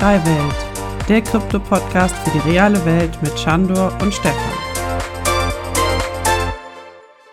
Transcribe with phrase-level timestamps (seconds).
[0.00, 4.52] Web3 Welt, der Krypto-Podcast für die reale Welt mit Chandor und Stefan.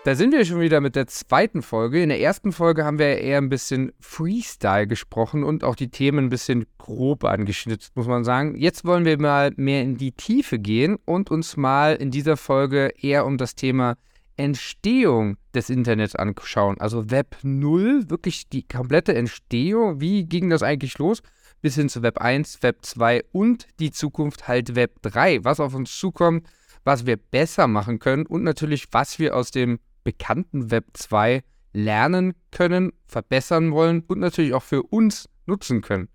[0.04, 2.02] Da sind wir schon wieder mit der zweiten Folge.
[2.02, 6.26] In der ersten Folge haben wir eher ein bisschen Freestyle gesprochen und auch die Themen
[6.26, 8.54] ein bisschen grob angeschnitten, muss man sagen.
[8.54, 12.92] Jetzt wollen wir mal mehr in die Tiefe gehen und uns mal in dieser Folge
[13.00, 13.96] eher um das Thema
[14.36, 16.78] Entstehung des Internets anschauen.
[16.80, 20.02] Also Web 0, wirklich die komplette Entstehung.
[20.02, 21.22] Wie ging das eigentlich los?
[21.60, 25.44] Bis hin zu Web 1, Web 2 und die Zukunft halt Web 3.
[25.44, 26.46] Was auf uns zukommt,
[26.84, 32.34] was wir besser machen können und natürlich, was wir aus dem bekannten Web 2 lernen
[32.50, 36.08] können, verbessern wollen und natürlich auch für uns nutzen können.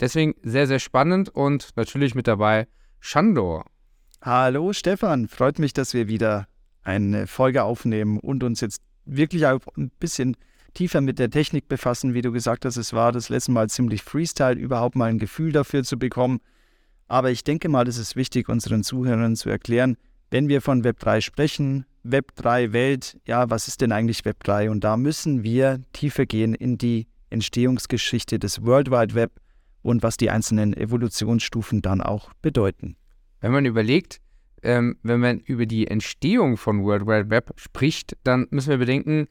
[0.00, 2.66] Deswegen sehr, sehr spannend und natürlich mit dabei
[3.00, 3.66] Shandor.
[4.20, 6.46] Hallo Stefan, freut mich, dass wir wieder
[6.82, 10.36] eine Folge aufnehmen und uns jetzt wirklich auch ein bisschen
[10.74, 12.14] tiefer mit der Technik befassen.
[12.14, 15.52] Wie du gesagt hast, es war das letzte Mal ziemlich Freestyle, überhaupt mal ein Gefühl
[15.52, 16.40] dafür zu bekommen.
[17.08, 19.96] Aber ich denke mal, es ist wichtig, unseren Zuhörern zu erklären,
[20.30, 24.70] wenn wir von Web3 sprechen, Web3 Welt, ja, was ist denn eigentlich Web3?
[24.70, 29.32] Und da müssen wir tiefer gehen in die Entstehungsgeschichte des World Wide Web
[29.82, 32.96] und was die einzelnen Evolutionsstufen dann auch bedeuten.
[33.40, 34.20] Wenn man überlegt,
[34.62, 39.28] ähm, wenn man über die Entstehung von World Wide Web spricht, dann müssen wir bedenken,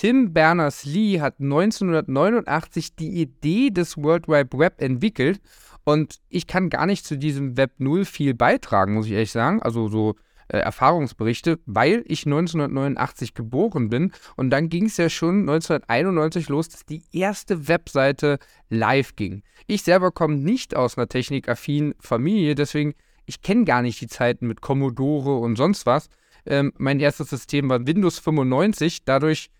[0.00, 5.42] Tim Berners-Lee hat 1989 die Idee des World Wide Web entwickelt
[5.84, 9.60] und ich kann gar nicht zu diesem Web 0 viel beitragen, muss ich ehrlich sagen.
[9.60, 10.16] Also so
[10.48, 16.70] äh, Erfahrungsberichte, weil ich 1989 geboren bin und dann ging es ja schon 1991 los,
[16.70, 18.38] dass die erste Webseite
[18.70, 19.42] live ging.
[19.66, 22.94] Ich selber komme nicht aus einer technikaffinen Familie, deswegen
[23.26, 26.08] ich kenne gar nicht die Zeiten mit Commodore und sonst was.
[26.46, 29.04] Ähm, mein erstes System war Windows 95.
[29.04, 29.50] Dadurch,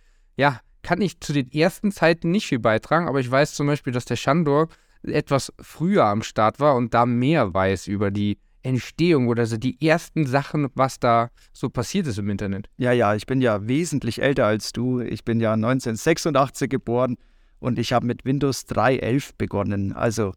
[0.41, 3.93] ja, kann ich zu den ersten Zeiten nicht viel beitragen, aber ich weiß zum Beispiel,
[3.93, 4.69] dass der Shandor
[5.03, 9.87] etwas früher am Start war und da mehr weiß über die Entstehung oder so die
[9.87, 12.71] ersten Sachen, was da so passiert ist im Internet.
[12.79, 15.01] Ja, ja, ich bin ja wesentlich älter als du.
[15.01, 17.17] Ich bin ja 1986 geboren
[17.59, 19.93] und ich habe mit Windows 3.11 begonnen.
[19.93, 20.33] Also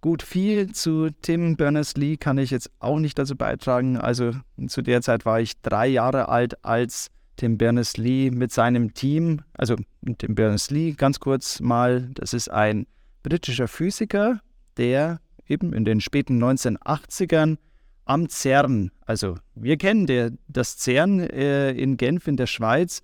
[0.00, 3.96] Gut, viel zu Tim Berners-Lee kann ich jetzt auch nicht dazu beitragen.
[3.96, 4.30] Also
[4.68, 9.76] zu der Zeit war ich drei Jahre alt, als Tim Berners-Lee mit seinem Team, also
[10.18, 12.86] Tim Berners-Lee ganz kurz mal, das ist ein
[13.22, 14.40] britischer Physiker,
[14.76, 17.56] der eben in den späten 1980ern
[18.04, 23.02] am CERN, also wir kennen der, das CERN äh, in Genf in der Schweiz,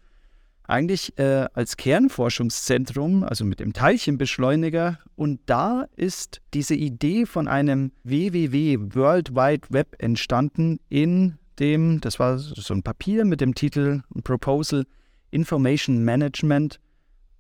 [0.67, 4.99] eigentlich äh, als Kernforschungszentrum, also mit dem Teilchenbeschleuniger.
[5.15, 12.19] Und da ist diese Idee von einem WWW World Wide Web entstanden in dem, das
[12.19, 14.87] war so ein Papier mit dem Titel Proposal
[15.31, 16.81] Information Management.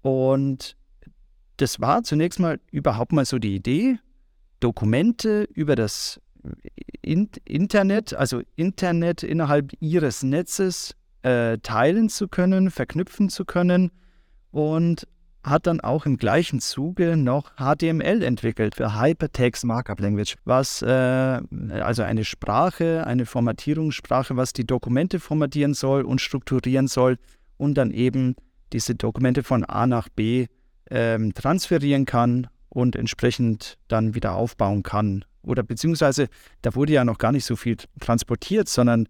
[0.02, 0.76] Und
[1.56, 3.98] das war zunächst mal überhaupt mal so die Idee,
[4.60, 6.20] Dokumente über das
[7.02, 13.90] Internet, also Internet innerhalb ihres Netzes äh, teilen zu können, verknüpfen zu können
[14.50, 15.06] und
[15.44, 20.86] hat dann auch im gleichen Zuge noch HTML entwickelt für Hypertext Markup Language, was äh,
[20.88, 27.18] also eine Sprache, eine Formatierungssprache, was die Dokumente formatieren soll und strukturieren soll
[27.58, 28.36] und dann eben
[28.72, 30.46] diese Dokumente von A nach B
[30.90, 35.24] ähm, transferieren kann und entsprechend dann wieder aufbauen kann.
[35.42, 36.28] Oder beziehungsweise,
[36.62, 39.08] da wurde ja noch gar nicht so viel transportiert, sondern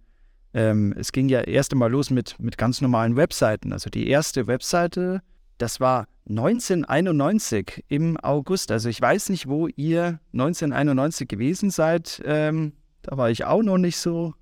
[0.53, 3.73] ähm, es ging ja erst einmal los mit, mit ganz normalen Webseiten.
[3.73, 5.23] Also die erste Webseite,
[5.59, 8.71] das war 1991 im August.
[8.73, 12.23] Also ich weiß nicht, wo ihr 1991 gewesen seid.
[12.25, 14.35] Ähm, da war ich auch noch nicht so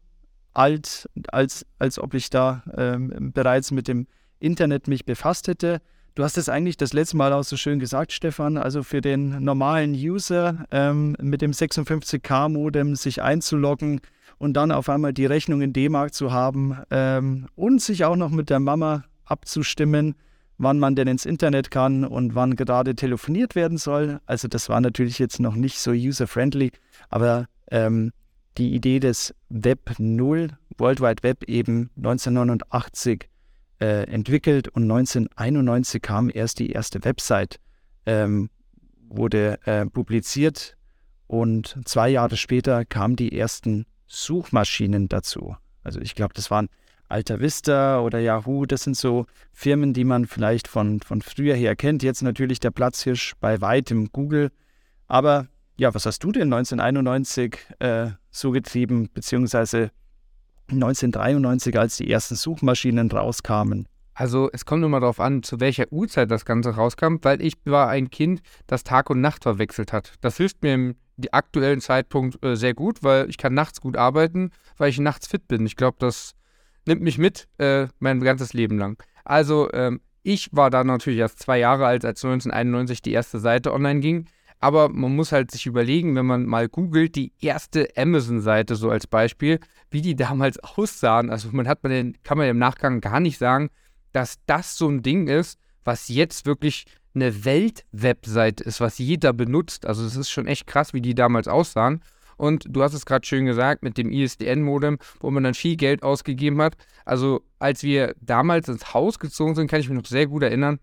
[0.53, 4.07] alt, als, als ob ich da ähm, bereits mit dem
[4.39, 5.81] Internet mich befasst hätte.
[6.15, 8.59] Du hast es eigentlich das letzte Mal auch so schön gesagt, Stefan.
[8.59, 14.01] Also für den normalen User ähm, mit dem 56K-Modem sich einzuloggen,
[14.43, 18.31] und dann auf einmal die Rechnung in D-Mark zu haben ähm, und sich auch noch
[18.31, 20.17] mit der Mama abzustimmen,
[20.59, 24.21] wann man denn ins Internet kann und wann gerade telefoniert werden soll.
[24.27, 26.71] Also das war natürlich jetzt noch nicht so user-friendly,
[27.09, 28.13] aber ähm,
[28.59, 33.29] die Idee des Web 0, World Wide Web eben 1989
[33.81, 37.59] äh, entwickelt und 1991 kam erst die erste Website,
[38.07, 38.51] ähm,
[39.09, 40.77] wurde äh, publiziert
[41.27, 45.57] und zwei Jahre später kamen die ersten Suchmaschinen dazu.
[45.83, 46.69] Also ich glaube, das waren
[47.13, 51.77] Alta Vista oder Yahoo, das sind so Firmen, die man vielleicht von, von früher her
[51.77, 52.03] kennt.
[52.03, 54.51] Jetzt natürlich der Platzhirsch bei weitem Google.
[55.09, 59.91] Aber ja, was hast du denn 1991 äh, so getrieben, beziehungsweise
[60.71, 63.87] 1993, als die ersten Suchmaschinen rauskamen?
[64.15, 67.89] Also es kommt immer darauf an, zu welcher Uhrzeit das Ganze rauskam, weil ich war
[67.89, 70.15] ein Kind, das Tag und Nacht verwechselt hat.
[70.23, 70.95] Das hilft mir im
[71.31, 75.47] aktuellen Zeitpunkt äh, sehr gut, weil ich kann nachts gut arbeiten, weil ich nachts fit
[75.47, 75.67] bin.
[75.67, 76.35] Ich glaube, das
[76.87, 79.03] nimmt mich mit äh, mein ganzes Leben lang.
[79.25, 83.73] Also ähm, ich war da natürlich erst zwei Jahre alt, als 1991 die erste Seite
[83.73, 84.27] online ging.
[84.61, 89.09] Aber man muss halt sich überlegen, wenn man mal googelt, die erste Amazon-Seite so als
[89.09, 89.59] Beispiel,
[89.91, 91.31] wie die damals aussahen.
[91.31, 93.71] Also man hat man den, kann man im Nachgang gar nicht sagen,
[94.13, 96.85] dass das so ein Ding ist, was jetzt wirklich
[97.15, 99.85] eine Welt-Webseite ist, was jeder benutzt.
[99.85, 102.01] Also es ist schon echt krass, wie die damals aussahen.
[102.43, 106.03] Und du hast es gerade schön gesagt mit dem ISDN-Modem, wo man dann viel Geld
[106.03, 106.75] ausgegeben hat.
[107.05, 110.81] Also als wir damals ins Haus gezogen sind, kann ich mich noch sehr gut erinnern.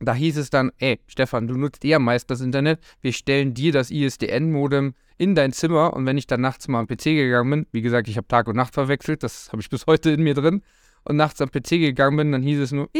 [0.00, 2.80] Da hieß es dann, ey, Stefan, du nutzt eher meist das Internet.
[3.02, 5.94] Wir stellen dir das ISDN-Modem in dein Zimmer.
[5.94, 8.48] Und wenn ich dann nachts mal am PC gegangen bin, wie gesagt, ich habe Tag
[8.48, 10.60] und Nacht verwechselt, das habe ich bis heute in mir drin
[11.04, 12.90] und nachts am PC gegangen bin, dann hieß es nur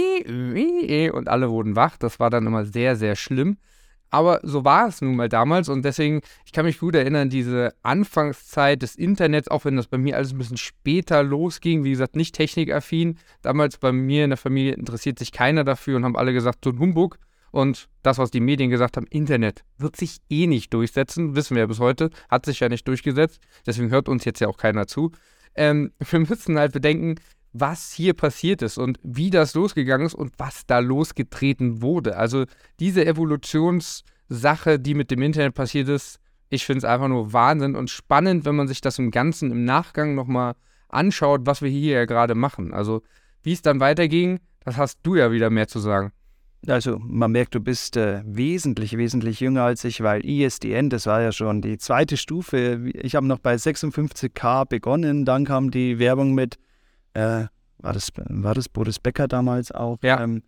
[1.12, 1.96] und alle wurden wach.
[1.96, 3.56] Das war dann immer sehr, sehr schlimm.
[4.10, 7.74] Aber so war es nun mal damals und deswegen, ich kann mich gut erinnern, diese
[7.82, 12.16] Anfangszeit des Internets, auch wenn das bei mir alles ein bisschen später losging, wie gesagt,
[12.16, 13.18] nicht technikaffin.
[13.42, 16.70] Damals bei mir in der Familie interessiert sich keiner dafür und haben alle gesagt, so
[16.70, 17.18] ein Humbug.
[17.52, 21.62] Und das, was die Medien gesagt haben, Internet wird sich eh nicht durchsetzen, wissen wir
[21.62, 23.40] ja bis heute, hat sich ja nicht durchgesetzt.
[23.66, 25.12] Deswegen hört uns jetzt ja auch keiner zu.
[25.54, 27.16] Ähm, wir müssen halt bedenken,
[27.52, 32.16] was hier passiert ist und wie das losgegangen ist und was da losgetreten wurde.
[32.16, 32.44] Also
[32.78, 37.90] diese Evolutionssache, die mit dem Internet passiert ist, ich finde es einfach nur Wahnsinn und
[37.90, 40.54] spannend, wenn man sich das im Ganzen im Nachgang nochmal
[40.88, 42.74] anschaut, was wir hier ja gerade machen.
[42.74, 43.02] Also
[43.42, 46.12] wie es dann weiterging, das hast du ja wieder mehr zu sagen.
[46.66, 51.22] Also man merkt, du bist äh, wesentlich, wesentlich jünger als ich, weil ISDN, das war
[51.22, 52.90] ja schon die zweite Stufe.
[52.92, 56.58] Ich habe noch bei 56k begonnen, dann kam die Werbung mit
[57.14, 57.46] äh,
[57.78, 59.98] war, das, war das Boris Becker damals auch?
[60.02, 60.22] Ja.
[60.22, 60.42] Ähm,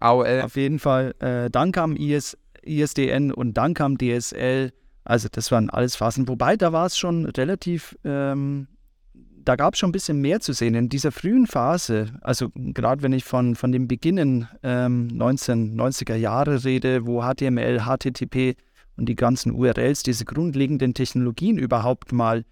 [0.00, 0.42] AOL.
[0.42, 1.14] Auf jeden Fall.
[1.20, 4.72] Äh, dann kam IS, ISDN und dann kam DSL.
[5.04, 6.28] Also das waren alles Phasen.
[6.28, 8.68] Wobei, da war es schon relativ, ähm,
[9.14, 10.74] da gab es schon ein bisschen mehr zu sehen.
[10.74, 16.62] In dieser frühen Phase, also gerade wenn ich von, von dem Beginnen ähm, 1990er Jahre
[16.64, 18.56] rede, wo HTML, HTTP
[18.96, 22.44] und die ganzen URLs, diese grundlegenden Technologien überhaupt mal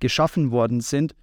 [0.00, 1.14] geschaffen worden sind,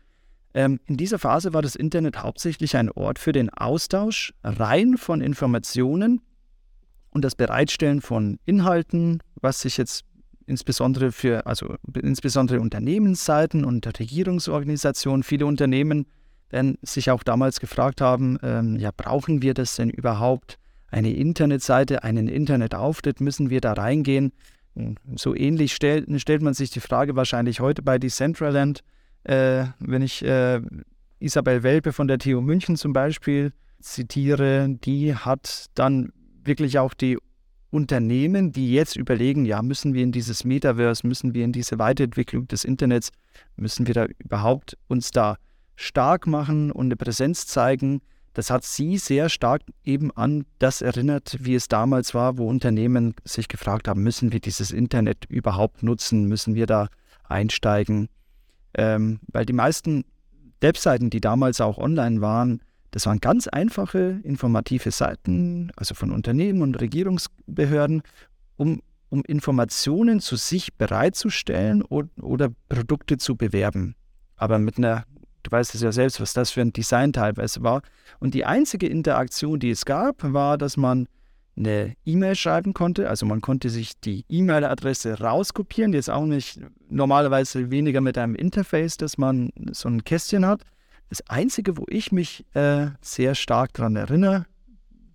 [0.58, 5.22] ähm, in dieser Phase war das Internet hauptsächlich ein Ort für den Austausch rein von
[5.22, 6.22] Informationen
[7.12, 10.04] und das Bereitstellen von Inhalten, was sich jetzt
[10.48, 16.08] insbesondere für, also insbesondere Unternehmensseiten und Regierungsorganisationen, viele Unternehmen
[16.50, 20.58] werden sich auch damals gefragt haben, ähm, ja, brauchen wir das denn überhaupt?
[20.90, 24.32] Eine Internetseite, einen Internetauftritt, müssen wir da reingehen?
[25.16, 28.84] So ähnlich stellt, stellt man sich die Frage wahrscheinlich heute bei Decentraland
[29.28, 30.62] äh, wenn ich äh,
[31.20, 36.12] Isabel Welpe von der TU München zum Beispiel zitiere, die hat dann
[36.44, 37.18] wirklich auch die
[37.70, 42.48] Unternehmen, die jetzt überlegen, ja, müssen wir in dieses Metaverse, müssen wir in diese Weiterentwicklung
[42.48, 43.12] des Internets,
[43.58, 45.38] müssen wir da überhaupt uns da
[45.76, 48.02] stark machen und eine Präsenz zeigen,
[48.34, 53.16] das hat sie sehr stark eben an das erinnert, wie es damals war, wo Unternehmen
[53.26, 56.88] sich gefragt haben, müssen wir dieses Internet überhaupt nutzen, müssen wir da
[57.24, 58.10] einsteigen.
[58.74, 60.06] Ähm, weil die meisten
[60.62, 62.62] Webseiten, die damals auch online waren,
[62.92, 68.02] das waren ganz einfache informative Seiten, also von Unternehmen und Regierungsbehörden,
[68.56, 73.96] um, um Informationen zu sich bereitzustellen oder, oder Produkte zu bewerben.
[74.36, 75.04] Aber mit einer,
[75.44, 77.82] du weißt es ja selbst, was das für ein Design teilweise war.
[78.20, 81.08] Und die einzige Interaktion, die es gab, war, dass man
[81.58, 83.10] eine E-Mail schreiben konnte.
[83.10, 88.98] Also man konnte sich die E-Mail-Adresse rauskopieren, jetzt auch nicht normalerweise weniger mit einem Interface,
[88.98, 90.64] dass man so ein Kästchen hat.
[91.10, 94.46] Das Einzige, wo ich mich äh, sehr stark daran erinnere,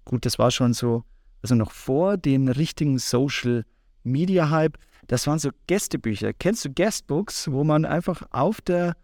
[0.05, 1.05] gut, das war schon so,
[1.43, 3.65] also noch vor dem richtigen Social
[4.03, 6.33] Media Hype, das waren so Gästebücher.
[6.33, 8.97] Kennst du Guestbooks, wo man einfach auf der,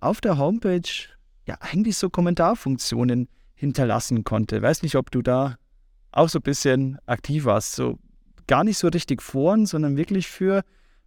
[0.00, 0.88] auf der Homepage
[1.46, 4.62] ja eigentlich so Kommentarfunktionen hinterlassen konnte?
[4.62, 5.56] Weiß nicht, ob du da
[6.16, 7.74] auch so ein bisschen aktiv warst.
[7.74, 7.98] So
[8.46, 10.62] gar nicht so richtig Foren, sondern wirklich für,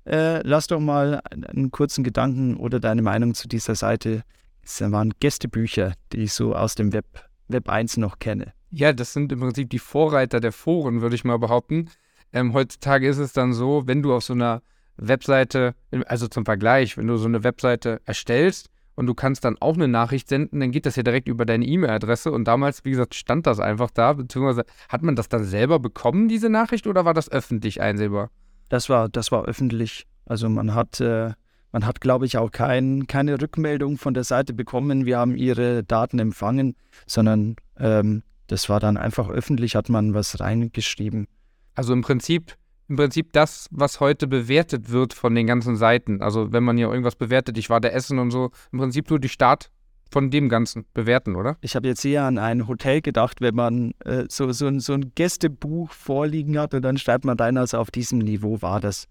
[0.05, 4.23] äh, lass doch mal einen kurzen Gedanken oder deine Meinung zu dieser Seite.
[4.61, 7.05] Es waren Gästebücher, die ich so aus dem Web,
[7.47, 8.53] Web 1 noch kenne.
[8.71, 11.89] Ja, das sind im Prinzip die Vorreiter der Foren, würde ich mal behaupten.
[12.31, 14.61] Ähm, heutzutage ist es dann so, wenn du auf so einer
[14.97, 15.73] Webseite,
[16.05, 18.69] also zum Vergleich, wenn du so eine Webseite erstellst,
[18.99, 21.63] und du kannst dann auch eine Nachricht senden, dann geht das ja direkt über deine
[21.65, 22.33] E-Mail-Adresse.
[22.33, 26.27] Und damals, wie gesagt, stand das einfach da, beziehungsweise hat man das dann selber bekommen,
[26.27, 28.29] diese Nachricht, oder war das öffentlich einsehbar?
[28.67, 30.05] Das war, das war öffentlich.
[30.25, 31.31] Also man hat, äh,
[31.71, 35.81] man hat, glaube ich, auch kein, keine Rückmeldung von der Seite bekommen, wir haben ihre
[35.85, 36.75] Daten empfangen,
[37.07, 41.27] sondern ähm, das war dann einfach öffentlich, hat man was reingeschrieben.
[41.73, 42.57] Also im Prinzip,
[42.89, 46.21] im Prinzip das, was heute bewertet wird von den ganzen Seiten.
[46.21, 49.19] Also wenn man hier irgendwas bewertet, ich war der Essen und so, im Prinzip nur
[49.19, 49.71] die Start
[50.11, 51.57] von dem Ganzen bewerten, oder?
[51.61, 54.93] Ich habe jetzt eher an ein Hotel gedacht, wenn man äh, so, so, ein, so
[54.93, 59.07] ein Gästebuch vorliegen hat und dann schreibt man rein, also auf diesem Niveau war das.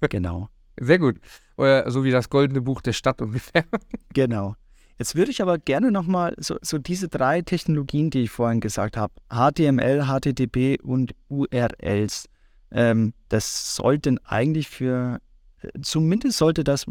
[0.10, 0.48] Genau.
[0.80, 1.20] Sehr gut.
[1.56, 3.64] Oder so wie das goldene Buch der Stadt ungefähr.
[4.12, 4.56] Genau.
[4.98, 8.96] Jetzt würde ich aber gerne nochmal so, so diese drei Technologien, die ich vorhin gesagt
[8.96, 12.26] habe, HTML, HTTP und URLs,
[12.72, 15.20] ähm, das sollten eigentlich für
[15.80, 16.86] zumindest sollte das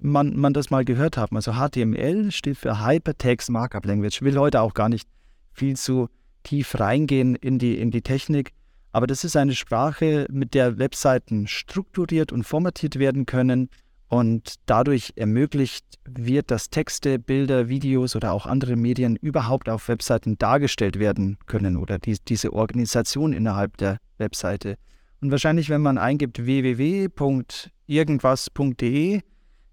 [0.00, 1.36] man, man das mal gehört haben.
[1.36, 4.16] Also HTML steht für Hypertext Markup Language.
[4.16, 5.08] Ich will heute auch gar nicht
[5.52, 6.08] viel zu
[6.42, 8.52] tief reingehen in die, in die Technik.
[8.92, 13.70] Aber das ist eine Sprache, mit der Webseiten strukturiert und formatiert werden können.
[14.08, 20.36] Und dadurch ermöglicht wird, dass Texte, Bilder, Videos oder auch andere Medien überhaupt auf Webseiten
[20.36, 24.76] dargestellt werden können oder die, diese Organisation innerhalb der Webseite.
[25.22, 29.20] Und wahrscheinlich, wenn man eingibt www.irgendwas.de,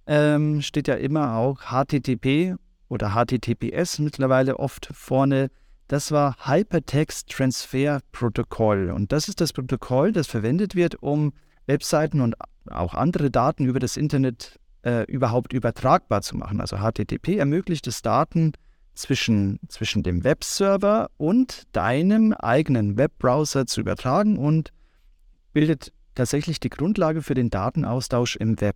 [0.05, 2.53] ähm, steht ja immer auch HTTP
[2.87, 5.49] oder HTTPS mittlerweile oft vorne.
[5.87, 8.91] Das war Hypertext Transfer Protocol.
[8.91, 11.33] Und das ist das Protokoll, das verwendet wird, um
[11.65, 12.35] Webseiten und
[12.69, 16.61] auch andere Daten über das Internet äh, überhaupt übertragbar zu machen.
[16.61, 18.51] Also HTTP ermöglicht es, Daten
[18.93, 24.73] zwischen, zwischen dem Webserver und deinem eigenen Webbrowser zu übertragen und
[25.53, 28.75] bildet tatsächlich die Grundlage für den Datenaustausch im Web.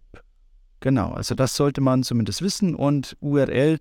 [0.80, 3.80] Genau, also das sollte man zumindest wissen und URL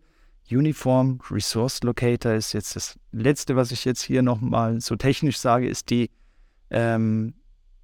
[0.50, 5.68] Uniform Resource Locator ist jetzt das letzte, was ich jetzt hier nochmal so technisch sage,
[5.68, 6.10] ist die,
[6.70, 7.34] ähm,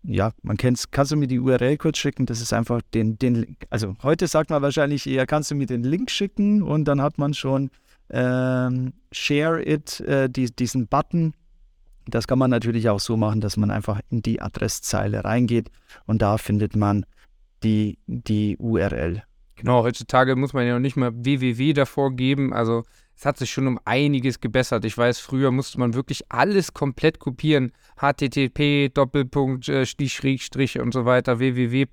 [0.02, 2.26] ja, man kennt es, kannst du mir die URL kurz schicken?
[2.26, 5.82] Das ist einfach den, den, also heute sagt man wahrscheinlich eher, kannst du mir den
[5.82, 7.70] Link schicken und dann hat man schon
[8.10, 11.34] ähm, Share It, äh, die, diesen Button
[12.08, 15.70] das kann man natürlich auch so machen, dass man einfach in die Adresszeile reingeht
[16.06, 17.04] und da findet man
[17.62, 19.22] die, die URL.
[19.56, 22.52] Genau, heutzutage muss man ja noch nicht mal www davor geben.
[22.52, 22.84] Also
[23.16, 24.84] es hat sich schon um einiges gebessert.
[24.84, 27.72] Ich weiß, früher musste man wirklich alles komplett kopieren.
[27.96, 31.86] HTTP, Doppelpunkt, äh, Schrägstrich und so weiter, www.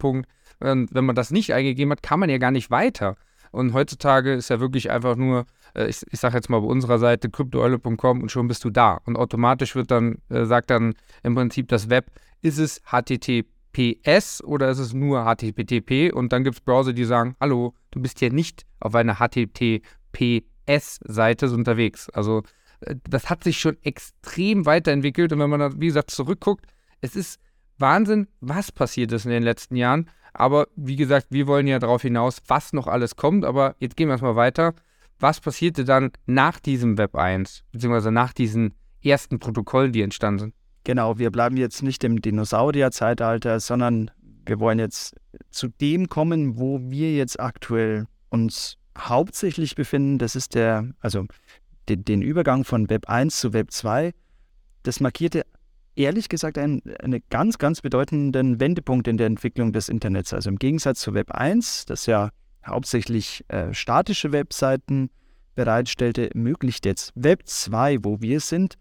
[0.60, 3.16] Und wenn man das nicht eingegeben hat, kann man ja gar nicht weiter.
[3.52, 5.46] Und heutzutage ist ja wirklich einfach nur,
[5.76, 9.02] äh, ich, ich sage jetzt mal bei unserer Seite cryptoeule.com und schon bist du da.
[9.06, 14.70] Und automatisch wird dann, äh, sagt dann im Prinzip das Web, ist es HTTPS oder
[14.70, 16.14] ist es nur HTTP?
[16.14, 21.52] Und dann gibt es Browser, die sagen, hallo, du bist hier nicht auf einer HTTPS-Seite
[21.52, 22.10] unterwegs.
[22.10, 22.44] Also
[22.82, 25.32] äh, das hat sich schon extrem weiterentwickelt.
[25.34, 26.66] Und wenn man da, wie gesagt, zurückguckt,
[27.02, 27.40] es ist
[27.78, 30.10] Wahnsinn, was passiert ist in den letzten Jahren.
[30.34, 33.46] Aber wie gesagt, wir wollen ja darauf hinaus, was noch alles kommt.
[33.46, 34.74] Aber jetzt gehen wir erstmal weiter.
[35.20, 40.56] Was passierte dann nach diesem Web 1, beziehungsweise nach diesen ersten Protokollen, die entstanden sind?
[40.84, 44.12] Genau, wir bleiben jetzt nicht im Dinosaurier-Zeitalter, sondern
[44.46, 45.16] wir wollen jetzt
[45.50, 50.20] zu dem kommen, wo wir jetzt aktuell uns hauptsächlich befinden.
[50.20, 51.26] Das ist der, also
[51.90, 54.12] den, den Übergang von Web 1 zu Web 2.
[54.84, 55.46] Das markierte
[55.96, 60.34] ehrlich gesagt einen, einen ganz, ganz bedeutenden Wendepunkt in der Entwicklung des Internets.
[60.34, 62.30] Also im Gegensatz zu Web 1, das ja
[62.66, 65.10] hauptsächlich äh, statische Webseiten
[65.56, 68.78] bereitstellte, ermöglicht jetzt Web 2, wo wir sind,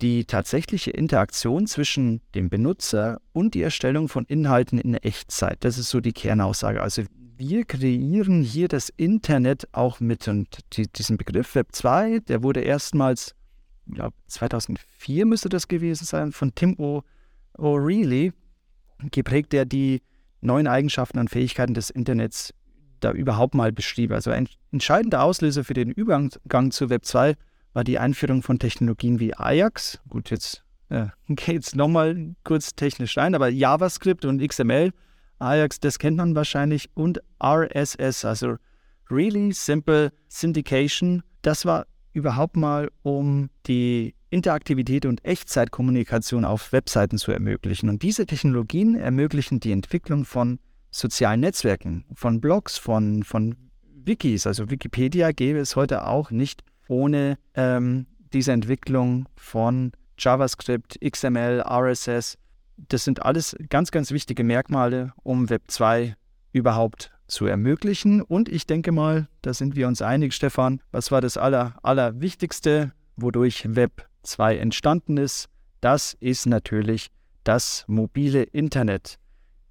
[0.00, 5.58] die tatsächliche Interaktion zwischen dem Benutzer und die Erstellung von Inhalten in Echtzeit.
[5.64, 6.80] Das ist so die Kernaussage.
[6.80, 7.02] Also
[7.36, 10.28] wir kreieren hier das Internet auch mit.
[10.28, 13.34] Und die, diesen Begriff Web 2, der wurde erstmals
[13.94, 16.76] glaube 2004 müsste das gewesen sein, von Tim
[17.56, 18.32] O'Reilly
[19.10, 20.02] geprägt, der die
[20.40, 22.54] neuen Eigenschaften und Fähigkeiten des Internets
[23.00, 24.12] da überhaupt mal beschrieb.
[24.12, 27.34] Also ein entscheidender Auslöser für den Übergang zu Web 2
[27.72, 30.00] war die Einführung von Technologien wie Ajax.
[30.08, 34.92] Gut, jetzt äh, geht es nochmal kurz technisch rein, aber JavaScript und XML,
[35.38, 38.56] Ajax, das kennt man wahrscheinlich, und RSS, also
[39.10, 41.22] Really Simple Syndication.
[41.42, 47.88] Das war überhaupt mal, um die Interaktivität und Echtzeitkommunikation auf Webseiten zu ermöglichen.
[47.88, 50.58] Und diese Technologien ermöglichen die Entwicklung von
[50.98, 53.56] sozialen Netzwerken, von Blogs, von, von
[54.04, 54.46] Wikis.
[54.46, 62.38] Also Wikipedia gäbe es heute auch nicht ohne ähm, diese Entwicklung von JavaScript, XML, RSS.
[62.76, 66.16] Das sind alles ganz, ganz wichtige Merkmale, um Web 2
[66.52, 68.22] überhaupt zu ermöglichen.
[68.22, 72.92] Und ich denke mal, da sind wir uns einig, Stefan, was war das Aller, Allerwichtigste,
[73.16, 75.48] wodurch Web 2 entstanden ist?
[75.80, 77.08] Das ist natürlich
[77.44, 79.18] das mobile Internet.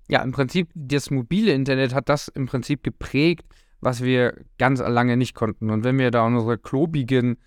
[0.10, 3.46] Ja, im Prinzip, das mobile Internet hat das im Prinzip geprägt,
[3.82, 5.70] was wir ganz lange nicht konnten.
[5.70, 7.38] Und wenn wir da unsere klobigen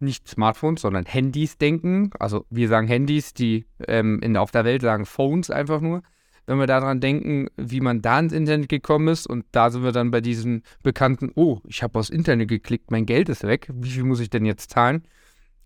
[0.00, 4.82] nicht Smartphones, sondern Handys denken, also wir sagen Handys, die ähm, in, auf der Welt
[4.82, 6.02] sagen Phones einfach nur,
[6.46, 9.92] wenn wir daran denken, wie man da ins Internet gekommen ist und da sind wir
[9.92, 13.90] dann bei diesem bekannten, oh, ich habe aufs Internet geklickt, mein Geld ist weg, wie
[13.90, 15.04] viel muss ich denn jetzt zahlen?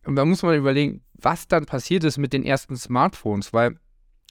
[0.05, 3.78] Und da muss man überlegen, was dann passiert ist mit den ersten Smartphones, weil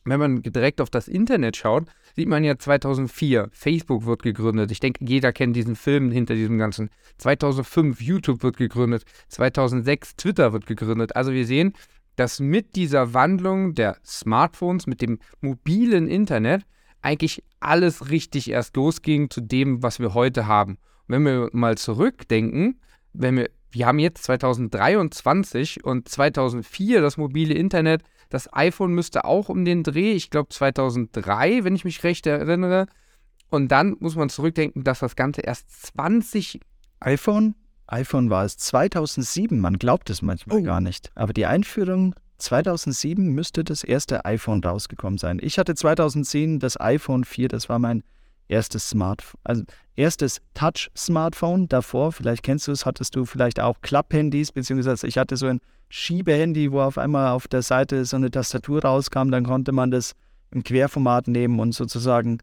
[0.06, 1.86] wenn man direkt auf das Internet schaut,
[2.16, 4.72] sieht man ja 2004, Facebook wird gegründet.
[4.72, 6.90] Ich denke, jeder kennt diesen Film hinter diesem Ganzen.
[7.18, 9.04] 2005, YouTube wird gegründet.
[9.30, 11.16] 2006, Twitter wird gegründet.
[11.16, 11.74] Also wir sehen,
[12.16, 16.64] dass mit dieser Wandlung der Smartphones, mit dem mobilen Internet,
[17.02, 20.78] eigentlich alles richtig erst losging zu dem, was wir heute haben.
[21.08, 22.80] Und wenn wir mal zurückdenken,
[23.14, 29.50] wenn wir, wir haben jetzt 2023 und 2004 das mobile Internet, das iPhone müsste auch
[29.50, 32.88] um den Dreh, ich glaube 2003, wenn ich mich recht erinnere.
[33.50, 36.60] Und dann muss man zurückdenken, dass das Ganze erst 20
[37.00, 37.56] iPhone
[37.88, 40.64] iPhone war es 2007, man glaubt es manchmal oh.
[40.64, 41.12] gar nicht.
[41.16, 45.40] Aber die Einführung 2007 müsste das erste iPhone rausgekommen sein.
[45.42, 48.04] Ich hatte 2010 das iPhone 4, das war mein
[48.48, 49.64] erstes Smartphone, also
[49.96, 51.68] erstes Touch-Smartphone.
[51.68, 55.62] Davor, vielleicht kennst du es, hattest du vielleicht auch Klapp-Handys, beziehungsweise ich hatte so ein
[55.90, 60.14] Schiebehandy, wo auf einmal auf der Seite so eine Tastatur rauskam, dann konnte man das
[60.52, 62.40] im Querformat nehmen und sozusagen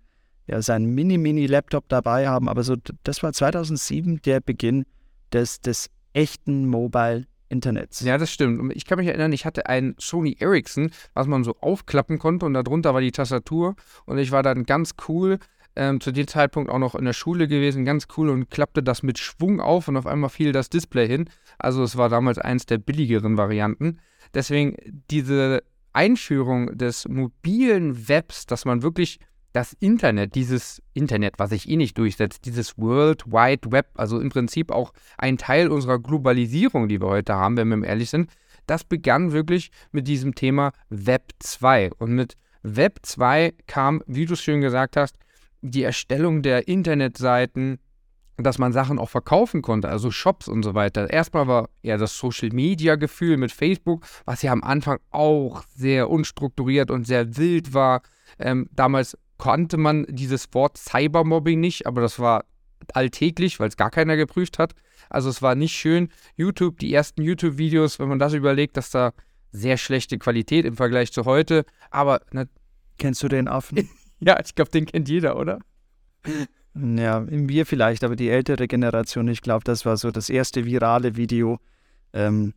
[0.46, 2.48] ja, seinen Mini-Mini-Laptop dabei haben.
[2.48, 4.84] Aber so, das war 2007 der Beginn
[5.32, 8.00] des, des echten Mobile Internets.
[8.00, 8.74] Ja, das stimmt.
[8.74, 12.54] Ich kann mich erinnern, ich hatte ein Sony Ericsson, was man so aufklappen konnte und
[12.54, 15.38] darunter war die Tastatur und ich war dann ganz cool.
[15.74, 19.02] Ähm, zu dem Zeitpunkt auch noch in der Schule gewesen, ganz cool und klappte das
[19.02, 21.30] mit Schwung auf und auf einmal fiel das Display hin.
[21.58, 23.98] Also es war damals eins der billigeren Varianten.
[24.34, 24.76] Deswegen
[25.10, 25.62] diese
[25.92, 29.18] Einführung des mobilen Webs, dass man wirklich
[29.52, 34.30] das Internet, dieses Internet, was sich eh nicht durchsetzt, dieses World Wide Web, also im
[34.30, 38.30] Prinzip auch ein Teil unserer Globalisierung, die wir heute haben, wenn wir ehrlich sind,
[38.66, 41.92] das begann wirklich mit diesem Thema Web 2.
[41.98, 45.16] Und mit Web 2 kam, wie du es schön gesagt hast,
[45.62, 47.78] die Erstellung der Internetseiten,
[48.36, 51.10] dass man Sachen auch verkaufen konnte, also Shops und so weiter.
[51.10, 56.10] Erstmal war ja das Social Media Gefühl mit Facebook, was ja am Anfang auch sehr
[56.10, 58.02] unstrukturiert und sehr wild war.
[58.38, 62.44] Ähm, damals konnte man dieses Wort Cybermobbing nicht, aber das war
[62.94, 64.74] alltäglich, weil es gar keiner geprüft hat.
[65.08, 66.08] Also es war nicht schön.
[66.36, 69.12] YouTube, die ersten YouTube-Videos, wenn man das überlegt, dass da
[69.52, 72.20] sehr schlechte Qualität im Vergleich zu heute, aber...
[72.32, 72.48] Ne,
[72.98, 73.88] Kennst du den Affen?
[74.26, 75.58] ja, ich glaube, den kennt jeder, oder?
[76.74, 81.16] Ja, wir vielleicht, aber die ältere Generation, ich glaube, das war so das erste virale
[81.16, 81.58] Video.
[82.12, 82.54] Ähm,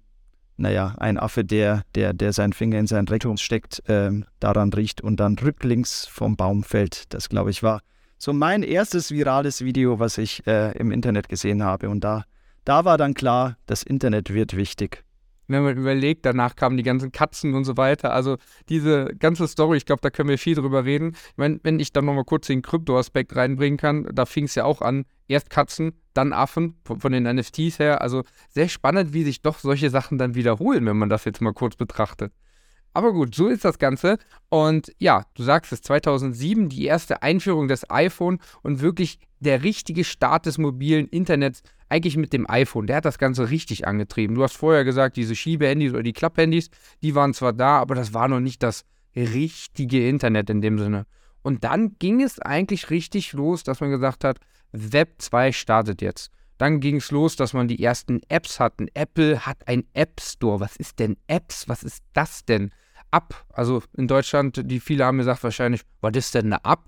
[0.57, 5.01] naja, ein Affe, der, der, der seinen Finger in sein Rektum steckt, ähm, daran riecht
[5.01, 7.13] und dann rücklings vom Baum fällt.
[7.13, 7.81] Das, glaube ich, war
[8.17, 11.89] so mein erstes virales Video, was ich äh, im Internet gesehen habe.
[11.89, 12.23] Und da,
[12.63, 15.04] da war dann klar, das Internet wird wichtig
[15.47, 18.13] wenn man überlegt, danach kamen die ganzen Katzen und so weiter.
[18.13, 18.37] Also
[18.69, 21.15] diese ganze Story, ich glaube, da können wir viel drüber reden.
[21.31, 24.65] Ich meine, wenn ich dann nochmal kurz den Krypto-Aspekt reinbringen kann, da fing es ja
[24.65, 28.01] auch an, erst Katzen, dann Affen von, von den NFTs her.
[28.01, 31.53] Also sehr spannend, wie sich doch solche Sachen dann wiederholen, wenn man das jetzt mal
[31.53, 32.33] kurz betrachtet.
[32.95, 34.17] Aber gut, so ist das Ganze.
[34.47, 40.05] Und ja, du sagst es, 2007 die erste Einführung des iPhone und wirklich der richtige
[40.05, 42.87] Start des mobilen Internets eigentlich mit dem iPhone.
[42.87, 44.35] Der hat das Ganze richtig angetrieben.
[44.35, 46.69] Du hast vorher gesagt, diese Schiebehandys oder die Klapphandys,
[47.01, 48.83] die waren zwar da, aber das war noch nicht das
[49.15, 51.05] richtige Internet in dem Sinne.
[51.41, 54.39] Und dann ging es eigentlich richtig los, dass man gesagt hat,
[54.71, 56.31] Web 2 startet jetzt.
[56.57, 58.87] Dann ging es los, dass man die ersten Apps hatten.
[58.93, 60.59] Apple hat ein App Store.
[60.59, 61.67] Was ist denn Apps?
[61.67, 62.71] Was ist das denn?
[63.11, 63.45] App.
[63.49, 66.79] Also in Deutschland, die viele haben gesagt wahrscheinlich, was ist denn eine App?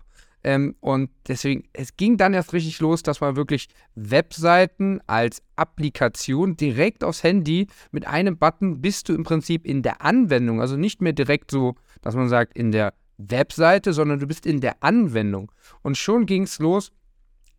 [0.43, 6.55] Ähm, und deswegen, es ging dann erst richtig los, dass man wirklich Webseiten als Applikation
[6.55, 10.61] direkt aufs Handy mit einem Button bist du im Prinzip in der Anwendung.
[10.61, 14.61] Also nicht mehr direkt so, dass man sagt, in der Webseite, sondern du bist in
[14.61, 15.51] der Anwendung.
[15.81, 16.91] Und schon ging es los,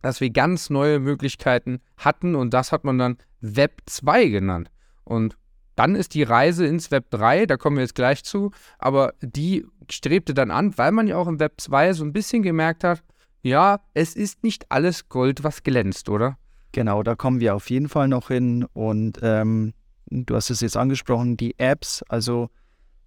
[0.01, 4.71] dass wir ganz neue Möglichkeiten hatten und das hat man dann Web 2 genannt.
[5.03, 5.37] Und
[5.79, 9.65] dann ist die Reise ins Web 3, da kommen wir jetzt gleich zu, aber die
[9.89, 13.01] strebte dann an, weil man ja auch im Web 2 so ein bisschen gemerkt hat,
[13.43, 16.37] ja, es ist nicht alles Gold, was glänzt, oder?
[16.73, 18.65] Genau, da kommen wir auf jeden Fall noch hin.
[18.73, 19.73] Und ähm,
[20.09, 22.49] du hast es jetzt angesprochen, die Apps, also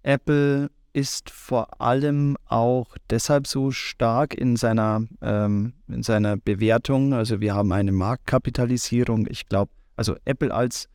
[0.01, 7.13] Apple ist vor allem auch deshalb so stark in seiner, ähm, in seiner Bewertung.
[7.13, 10.89] Also wir haben eine Marktkapitalisierung, ich glaube, also Apple als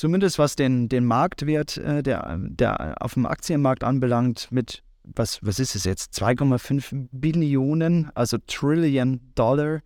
[0.00, 5.58] zumindest was den, den Marktwert, äh, der, der auf dem Aktienmarkt anbelangt, mit, was, was
[5.58, 9.80] ist es jetzt, 2,5 Billionen, also Trillion Dollar,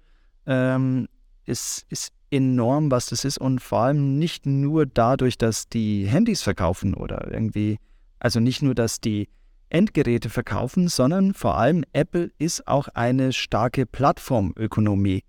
[0.47, 1.09] ähm,
[1.47, 6.43] ist, ist enorm, was das ist und vor allem nicht nur dadurch, dass die Handys
[6.43, 7.79] verkaufen oder irgendwie,
[8.21, 9.29] also nicht nur, dass die
[9.69, 15.25] Endgeräte verkaufen, sondern vor allem Apple ist auch eine starke Plattformökonomie.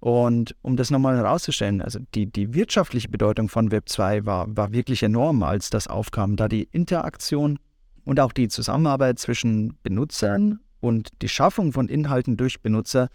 [0.00, 4.72] Und um das nochmal herauszustellen, also die, die wirtschaftliche Bedeutung von Web 2 war, war
[4.72, 7.58] wirklich enorm, als das aufkam, da die Interaktion
[8.04, 13.08] und auch die Zusammenarbeit zwischen Benutzern und die Schaffung von Inhalten durch Benutzer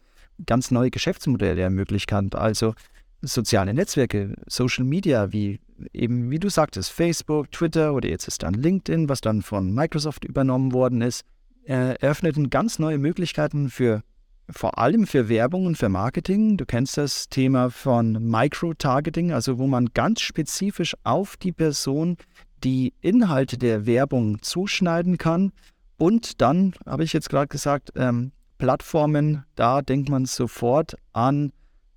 [0.46, 2.36] ganz neue Geschäftsmodelle ermöglicht hat.
[2.36, 2.76] Also
[3.22, 5.60] soziale Netzwerke, Social Media, wie
[5.92, 10.24] eben, wie du sagtest, Facebook, Twitter oder jetzt ist dann LinkedIn, was dann von Microsoft
[10.24, 11.24] übernommen worden ist,
[11.66, 14.04] äh, eröffneten ganz neue Möglichkeiten für
[14.50, 16.58] vor allem für Werbung und für Marketing.
[16.58, 22.18] Du kennst das Thema von Micro-Targeting, also wo man ganz spezifisch auf die Person
[22.64, 25.52] die Inhalte der Werbung zuschneiden kann.
[25.98, 31.52] Und dann, habe ich jetzt gerade gesagt, ähm, Plattformen, da denkt man sofort an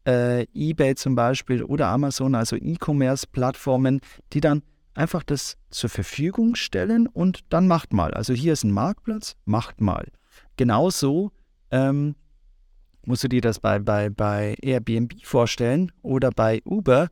[0.06, 4.00] äh, eBay zum Beispiel oder Amazon, also E-Commerce-Plattformen,
[4.32, 4.62] die dann
[4.94, 8.12] einfach das zur Verfügung stellen und dann macht mal.
[8.14, 10.08] Also hier ist ein Marktplatz, macht mal.
[10.56, 11.30] Genauso
[11.70, 12.16] ähm,
[13.08, 17.08] musst du dir das bei, bei, bei Airbnb vorstellen oder bei Uber,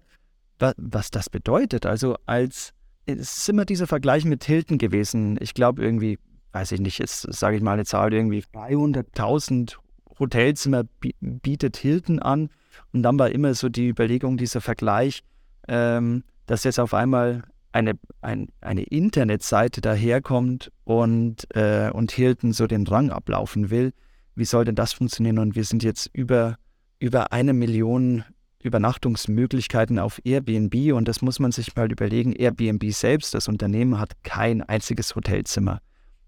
[0.59, 1.87] wa was das bedeutet.
[1.87, 2.73] Also als
[3.07, 5.39] es ist immer dieser Vergleich mit Hilton gewesen.
[5.41, 6.19] Ich glaube irgendwie
[6.57, 9.77] weiß ich nicht, jetzt sage ich mal eine Zahl, irgendwie 300.000
[10.19, 10.85] Hotelzimmer
[11.21, 12.49] bietet Hilton an.
[12.95, 15.23] Und dann war immer so die Überlegung, dieser Vergleich,
[15.69, 22.67] ähm, dass jetzt auf einmal eine, ein, eine Internetseite daherkommt und, äh, und Hilton so
[22.67, 23.93] den Rang ablaufen will.
[24.37, 25.39] Wie soll denn das funktionieren?
[25.39, 26.57] Und wir sind jetzt über,
[27.01, 28.25] über eine Million
[28.63, 32.33] Übernachtungsmöglichkeiten auf Airbnb und das muss man sich mal überlegen.
[32.33, 35.81] Airbnb selbst, das Unternehmen, hat kein einziges Hotelzimmer.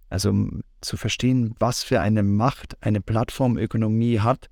[0.09, 0.49] Also
[0.81, 4.49] zu verstehen, was für eine Macht eine Plattformökonomie hat.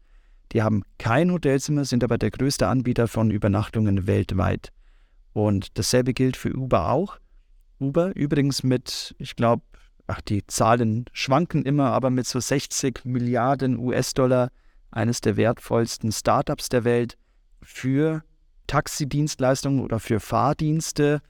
[0.52, 4.72] Die haben kein Hotelzimmer, sind aber der größte Anbieter von Übernachtungen weltweit.
[5.32, 7.18] Und dasselbe gilt für Uber auch.
[7.78, 9.62] Uber übrigens mit, ich glaube,
[10.06, 14.50] ach, die Zahlen schwanken immer, aber mit so 60 Milliarden US-Dollar,
[14.90, 17.18] eines der wertvollsten Startups der Welt,
[17.62, 18.22] für
[18.66, 21.20] Taxidienstleistungen oder für Fahrdienste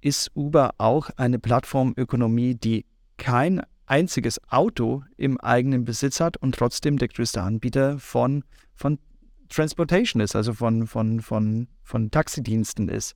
[0.00, 2.84] ist Uber auch eine Plattformökonomie, die
[3.16, 8.98] kein einziges Auto im eigenen Besitz hat und trotzdem der größte Anbieter von, von
[9.48, 13.14] Transportation ist, also von, von, von, von Taxidiensten ist.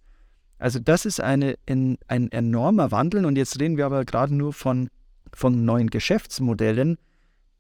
[0.59, 4.53] Also das ist eine, ein, ein enormer Wandel und jetzt reden wir aber gerade nur
[4.53, 4.91] von,
[5.35, 6.99] von neuen Geschäftsmodellen,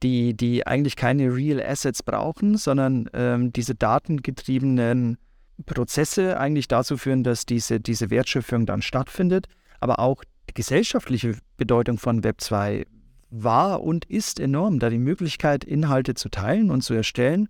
[0.02, 5.18] die, die eigentlich keine Real Assets brauchen, sondern ähm, diese datengetriebenen
[5.66, 9.46] Prozesse eigentlich dazu führen, dass diese, diese Wertschöpfung dann stattfindet,
[9.78, 12.86] aber auch die gesellschaftliche Bedeutung von Web 2
[13.30, 17.48] war und ist enorm, da die Möglichkeit, Inhalte zu teilen und zu erstellen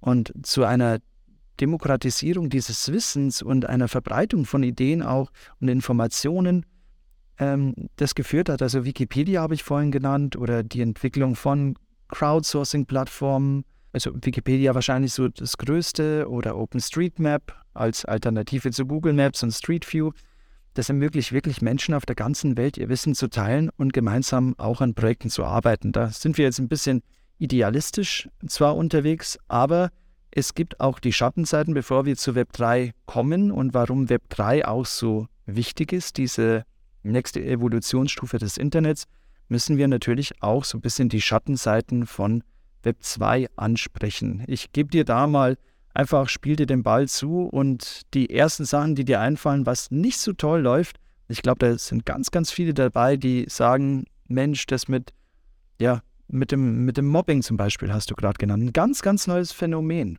[0.00, 0.98] und zu einer
[1.60, 5.30] Demokratisierung dieses Wissens und einer Verbreitung von Ideen auch
[5.60, 6.66] und Informationen
[7.42, 8.62] ähm, das geführt hat.
[8.62, 11.74] Also Wikipedia habe ich vorhin genannt oder die Entwicklung von
[12.08, 13.64] Crowdsourcing-Plattformen.
[13.92, 19.90] Also Wikipedia wahrscheinlich so das größte oder OpenStreetMap als Alternative zu Google Maps und Street
[19.92, 20.12] View.
[20.74, 24.80] Das ermöglicht wirklich Menschen auf der ganzen Welt ihr Wissen zu teilen und gemeinsam auch
[24.80, 25.92] an Projekten zu arbeiten.
[25.92, 27.02] Da sind wir jetzt ein bisschen
[27.38, 29.90] idealistisch zwar unterwegs, aber
[30.30, 34.66] es gibt auch die Schattenseiten, bevor wir zu Web 3 kommen und warum Web 3
[34.66, 36.64] auch so wichtig ist, diese
[37.10, 39.06] nächste Evolutionsstufe des Internets,
[39.48, 42.42] müssen wir natürlich auch so ein bisschen die Schattenseiten von
[42.82, 44.44] Web 2 ansprechen.
[44.46, 45.56] Ich gebe dir da mal
[45.94, 50.18] einfach spiel dir den Ball zu und die ersten Sachen, die dir einfallen, was nicht
[50.18, 54.88] so toll läuft, ich glaube, da sind ganz, ganz viele dabei, die sagen, Mensch, das
[54.88, 55.12] mit,
[55.80, 59.26] ja, mit dem, mit dem Mobbing zum Beispiel hast du gerade genannt, ein ganz, ganz
[59.26, 60.18] neues Phänomen.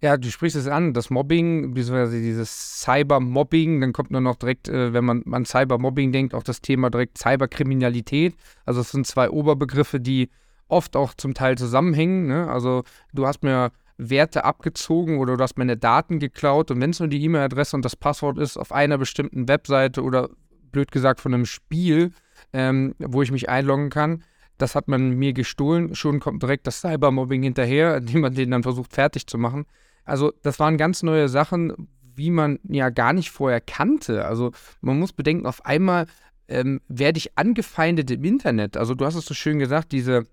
[0.00, 4.68] Ja, du sprichst es an, das Mobbing, beziehungsweise dieses Cybermobbing, dann kommt nur noch direkt,
[4.68, 8.36] äh, wenn man an Cybermobbing denkt, auch das Thema direkt Cyberkriminalität.
[8.64, 10.30] Also es sind zwei Oberbegriffe, die
[10.68, 12.28] oft auch zum Teil zusammenhängen.
[12.28, 12.48] Ne?
[12.48, 17.00] Also du hast mir Werte abgezogen oder du hast meine Daten geklaut und wenn es
[17.00, 20.30] nur die E-Mail-Adresse und das Passwort ist auf einer bestimmten Webseite oder
[20.70, 22.12] blöd gesagt von einem Spiel,
[22.52, 24.22] ähm, wo ich mich einloggen kann,
[24.58, 25.96] das hat man mir gestohlen.
[25.96, 29.66] Schon kommt direkt das Cybermobbing hinterher, indem man den dann versucht fertig zu machen.
[30.08, 34.24] Also das waren ganz neue Sachen, wie man ja gar nicht vorher kannte.
[34.24, 36.06] Also man muss bedenken, auf einmal
[36.48, 38.76] ähm, werde ich angefeindet im Internet.
[38.76, 40.26] Also du hast es so schön gesagt, diese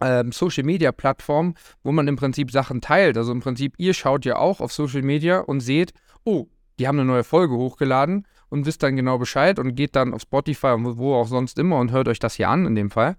[0.00, 3.16] ähm, Social Media Plattform, wo man im Prinzip Sachen teilt.
[3.18, 5.92] Also im Prinzip, ihr schaut ja auch auf Social Media und seht,
[6.24, 6.46] oh,
[6.78, 10.22] die haben eine neue Folge hochgeladen und wisst dann genau Bescheid und geht dann auf
[10.22, 13.16] Spotify und wo auch sonst immer und hört euch das hier an in dem Fall.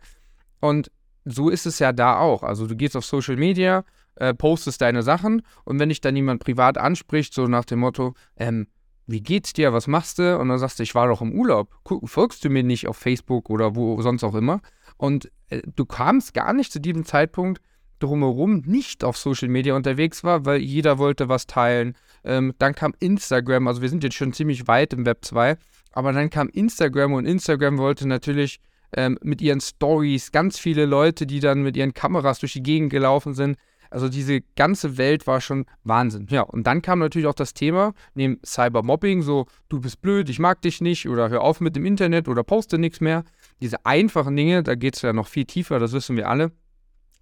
[0.60, 0.92] Und
[1.24, 2.44] so ist es ja da auch.
[2.44, 6.44] Also du gehst auf Social Media, äh, postest deine Sachen und wenn dich dann jemand
[6.44, 8.68] privat anspricht, so nach dem Motto, ähm,
[9.06, 10.38] wie geht's dir, was machst du?
[10.40, 11.76] Und dann sagst du, ich war doch im Urlaub.
[12.06, 14.62] Folgst du mir nicht auf Facebook oder wo sonst auch immer?
[14.98, 17.62] Und äh, du kamst gar nicht zu diesem Zeitpunkt
[18.00, 21.96] drumherum nicht auf Social Media unterwegs war, weil jeder wollte was teilen.
[22.24, 25.58] Ähm, dann kam Instagram, also wir sind jetzt schon ziemlich weit im Web 2,
[25.94, 28.60] aber dann kam Instagram und Instagram wollte natürlich
[28.96, 32.90] ähm, mit ihren Stories ganz viele Leute, die dann mit ihren Kameras durch die Gegend
[32.90, 33.58] gelaufen sind.
[33.94, 36.26] Also diese ganze Welt war schon Wahnsinn.
[36.32, 40.40] Ja, und dann kam natürlich auch das Thema neben Cybermobbing, so du bist blöd, ich
[40.40, 43.24] mag dich nicht oder hör auf mit dem Internet oder poste nichts mehr.
[43.62, 46.52] Diese einfachen Dinge, da geht es ja noch viel tiefer, das wissen wir alle.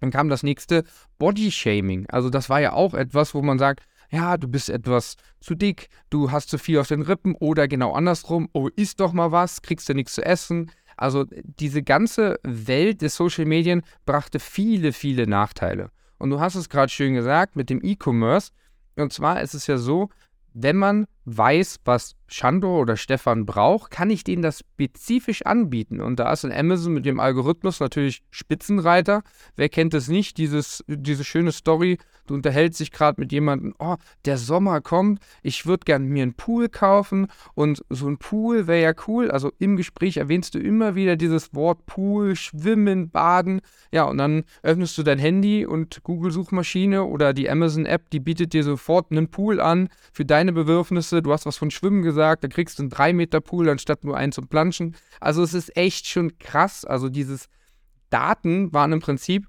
[0.00, 0.84] Dann kam das nächste
[1.18, 2.06] Bodyshaming.
[2.08, 5.90] Also das war ja auch etwas, wo man sagt, ja, du bist etwas zu dick,
[6.08, 9.60] du hast zu viel auf den Rippen oder genau andersrum, oh, isst doch mal was,
[9.60, 10.70] kriegst du nichts zu essen.
[10.96, 15.90] Also diese ganze Welt des Social Medien brachte viele, viele Nachteile.
[16.22, 18.52] Und du hast es gerade schön gesagt mit dem E-Commerce.
[18.94, 20.08] Und zwar ist es ja so,
[20.54, 26.00] wenn man weiß, was Chandor oder Stefan braucht, kann ich denen das spezifisch anbieten.
[26.00, 29.22] Und da ist in Amazon mit dem Algorithmus natürlich Spitzenreiter.
[29.54, 30.38] Wer kennt es nicht?
[30.38, 35.66] Dieses, diese schöne Story, du unterhältst dich gerade mit jemandem, oh, der Sommer kommt, ich
[35.66, 39.30] würde gerne mir einen Pool kaufen und so ein Pool wäre ja cool.
[39.30, 43.60] Also im Gespräch erwähnst du immer wieder dieses Wort Pool, Schwimmen, Baden.
[43.92, 48.64] Ja, und dann öffnest du dein Handy und Google-Suchmaschine oder die Amazon-App, die bietet dir
[48.64, 52.78] sofort einen Pool an für deine Bedürfnisse du hast was von Schwimmen gesagt, da kriegst
[52.78, 54.96] du einen 3 Meter Pool anstatt nur einen zum Planschen.
[55.20, 56.84] Also es ist echt schon krass.
[56.84, 57.48] Also dieses
[58.10, 59.46] Daten waren im Prinzip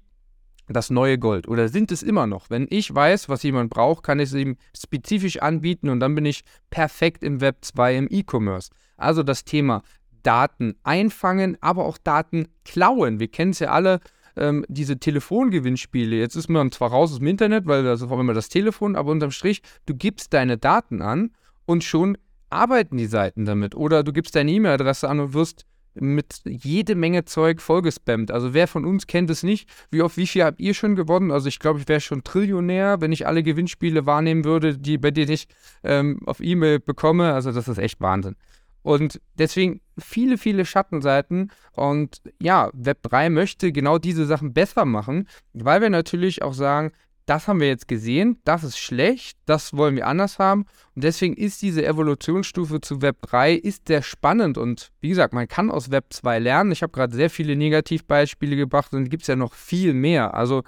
[0.68, 2.50] das neue Gold oder sind es immer noch.
[2.50, 6.24] Wenn ich weiß, was jemand braucht, kann ich es ihm spezifisch anbieten und dann bin
[6.24, 8.70] ich perfekt im Web 2 im E-Commerce.
[8.96, 9.82] Also das Thema
[10.22, 13.20] Daten einfangen, aber auch Daten klauen.
[13.20, 14.00] Wir kennen es ja alle,
[14.36, 16.16] ähm, diese Telefongewinnspiele.
[16.16, 18.96] Jetzt ist man zwar raus aus dem Internet, weil da ist auf einmal das Telefon,
[18.96, 21.30] aber unterm Strich, du gibst deine Daten an
[21.66, 22.16] und schon
[22.50, 23.74] arbeiten die Seiten damit.
[23.74, 28.30] Oder du gibst deine E-Mail-Adresse an und wirst mit jede Menge Zeug vollgespammt.
[28.30, 29.68] Also wer von uns kennt es nicht?
[29.90, 31.30] Wie oft, wie viel habt ihr schon gewonnen?
[31.30, 35.10] Also ich glaube, ich wäre schon Trillionär, wenn ich alle Gewinnspiele wahrnehmen würde, die bei
[35.10, 35.46] denen ich
[35.84, 37.32] ähm, auf E-Mail bekomme.
[37.32, 38.36] Also das ist echt Wahnsinn.
[38.82, 41.50] Und deswegen viele, viele Schattenseiten.
[41.72, 46.92] Und ja, Web3 möchte genau diese Sachen besser machen, weil wir natürlich auch sagen,
[47.26, 50.66] das haben wir jetzt gesehen, das ist schlecht, das wollen wir anders haben.
[50.94, 54.58] Und deswegen ist diese Evolutionsstufe zu Web 3 ist sehr spannend.
[54.58, 56.72] Und wie gesagt, man kann aus Web 2 lernen.
[56.72, 60.34] Ich habe gerade sehr viele Negativbeispiele gebracht und gibt es ja noch viel mehr.
[60.34, 60.62] Also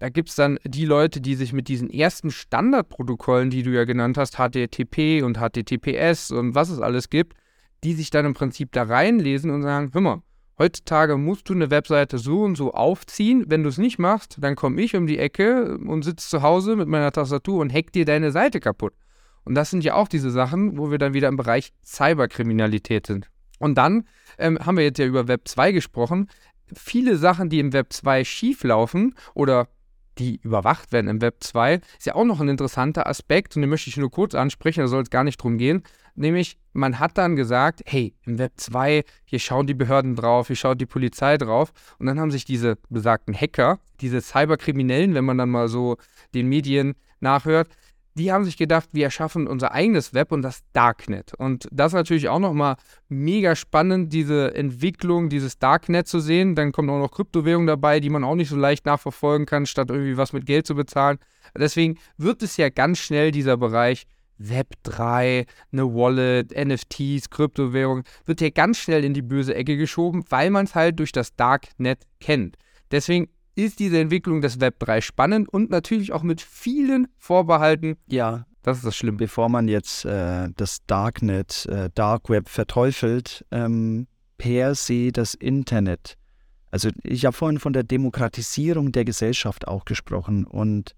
[0.00, 3.84] da gibt es dann die Leute, die sich mit diesen ersten Standardprotokollen, die du ja
[3.84, 7.36] genannt hast, HTTP und HTTPS und was es alles gibt,
[7.84, 10.22] die sich dann im Prinzip da reinlesen und sagen, hör mal,
[10.60, 13.46] Heutzutage musst du eine Webseite so und so aufziehen.
[13.48, 16.76] Wenn du es nicht machst, dann komme ich um die Ecke und sitze zu Hause
[16.76, 18.92] mit meiner Tastatur und hack dir deine Seite kaputt.
[19.44, 23.30] Und das sind ja auch diese Sachen, wo wir dann wieder im Bereich Cyberkriminalität sind.
[23.58, 26.28] Und dann ähm, haben wir jetzt ja über Web 2 gesprochen.
[26.74, 29.66] Viele Sachen, die im Web 2 schieflaufen oder
[30.18, 33.70] die überwacht werden im Web 2, ist ja auch noch ein interessanter Aspekt und den
[33.70, 35.84] möchte ich nur kurz ansprechen, da soll es gar nicht drum gehen.
[36.14, 40.56] Nämlich, man hat dann gesagt, hey, im Web 2, hier schauen die Behörden drauf, hier
[40.56, 41.72] schaut die Polizei drauf.
[41.98, 45.96] Und dann haben sich diese besagten Hacker, diese Cyberkriminellen, wenn man dann mal so
[46.34, 47.68] den Medien nachhört,
[48.14, 51.32] die haben sich gedacht, wir erschaffen unser eigenes Web und das Darknet.
[51.34, 52.76] Und das ist natürlich auch nochmal
[53.08, 56.54] mega spannend, diese Entwicklung dieses Darknet zu sehen.
[56.54, 59.90] Dann kommt auch noch Kryptowährung dabei, die man auch nicht so leicht nachverfolgen kann, statt
[59.90, 61.18] irgendwie was mit Geld zu bezahlen.
[61.56, 64.06] Deswegen wird es ja ganz schnell dieser Bereich
[64.40, 70.50] Web3, eine Wallet, NFTs, Kryptowährung, wird hier ganz schnell in die böse Ecke geschoben, weil
[70.50, 72.56] man es halt durch das Darknet kennt.
[72.90, 77.96] Deswegen ist diese Entwicklung des Web3 spannend und natürlich auch mit vielen Vorbehalten.
[78.06, 79.18] Ja, das ist das Schlimme.
[79.18, 84.06] Bevor man jetzt äh, das Darknet, äh, Dark Web verteufelt, ähm,
[84.38, 86.16] per se das Internet.
[86.70, 90.94] Also ich habe vorhin von der Demokratisierung der Gesellschaft auch gesprochen und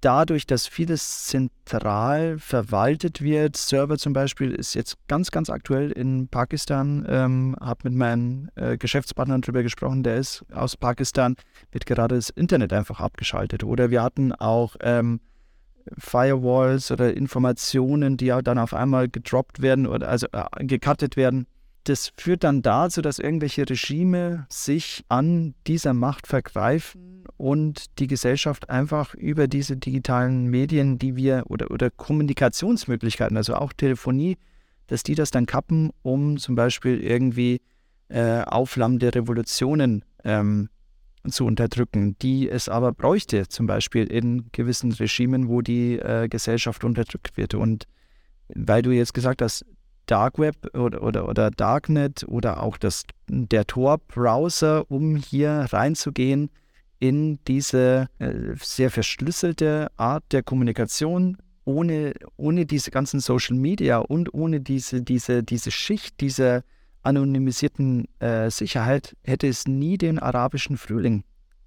[0.00, 6.28] dadurch, dass vieles zentral verwaltet wird, Server zum Beispiel ist jetzt ganz, ganz aktuell in
[6.28, 11.36] Pakistan, ähm, habe mit meinen äh, Geschäftspartnern darüber gesprochen, der ist aus Pakistan,
[11.72, 13.64] wird gerade das Internet einfach abgeschaltet.
[13.64, 15.20] Oder wir hatten auch ähm,
[15.96, 21.46] Firewalls oder Informationen, die ja dann auf einmal gedroppt werden oder also äh, gecuttet werden
[21.88, 28.68] das führt dann dazu, dass irgendwelche Regime sich an dieser Macht vergreifen und die Gesellschaft
[28.68, 34.36] einfach über diese digitalen Medien, die wir oder, oder Kommunikationsmöglichkeiten, also auch Telefonie,
[34.86, 37.60] dass die das dann kappen, um zum Beispiel irgendwie
[38.08, 40.68] äh, aufflammende Revolutionen ähm,
[41.28, 46.84] zu unterdrücken, die es aber bräuchte, zum Beispiel in gewissen Regimen, wo die äh, Gesellschaft
[46.84, 47.54] unterdrückt wird.
[47.54, 47.84] Und
[48.54, 49.64] weil du jetzt gesagt hast,
[50.08, 56.50] Dark Web oder, oder, oder Darknet oder auch das, der Tor-Browser, um hier reinzugehen
[56.98, 64.32] in diese äh, sehr verschlüsselte Art der Kommunikation, ohne, ohne diese ganzen Social Media und
[64.34, 66.64] ohne diese, diese, diese Schicht dieser
[67.02, 71.22] anonymisierten äh, Sicherheit hätte es nie den arabischen Frühling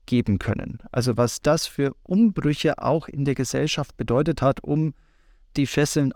[0.08, 0.80] geben können.
[0.91, 4.93] Also was das für Umbrüche auch in der Gesellschaft bedeutet hat, um
[5.56, 6.12] die Fesseln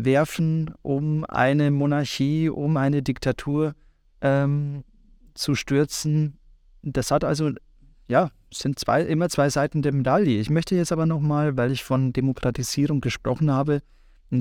[0.00, 3.74] abzuwerfen, um eine Monarchie, um eine Diktatur
[4.20, 4.84] ähm,
[5.34, 6.38] zu stürzen.
[6.82, 7.50] Das hat also,
[8.08, 10.40] ja, sind zwei, immer zwei Seiten der Medaille.
[10.40, 13.82] Ich möchte jetzt aber nochmal, weil ich von Demokratisierung gesprochen habe,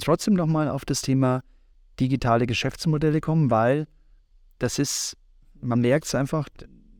[0.02, 1.42] trotzdem nochmal auf das Thema
[2.00, 3.88] digitale Geschäftsmodelle kommen, weil
[4.60, 5.18] das ist,
[5.62, 6.48] man merkt es einfach,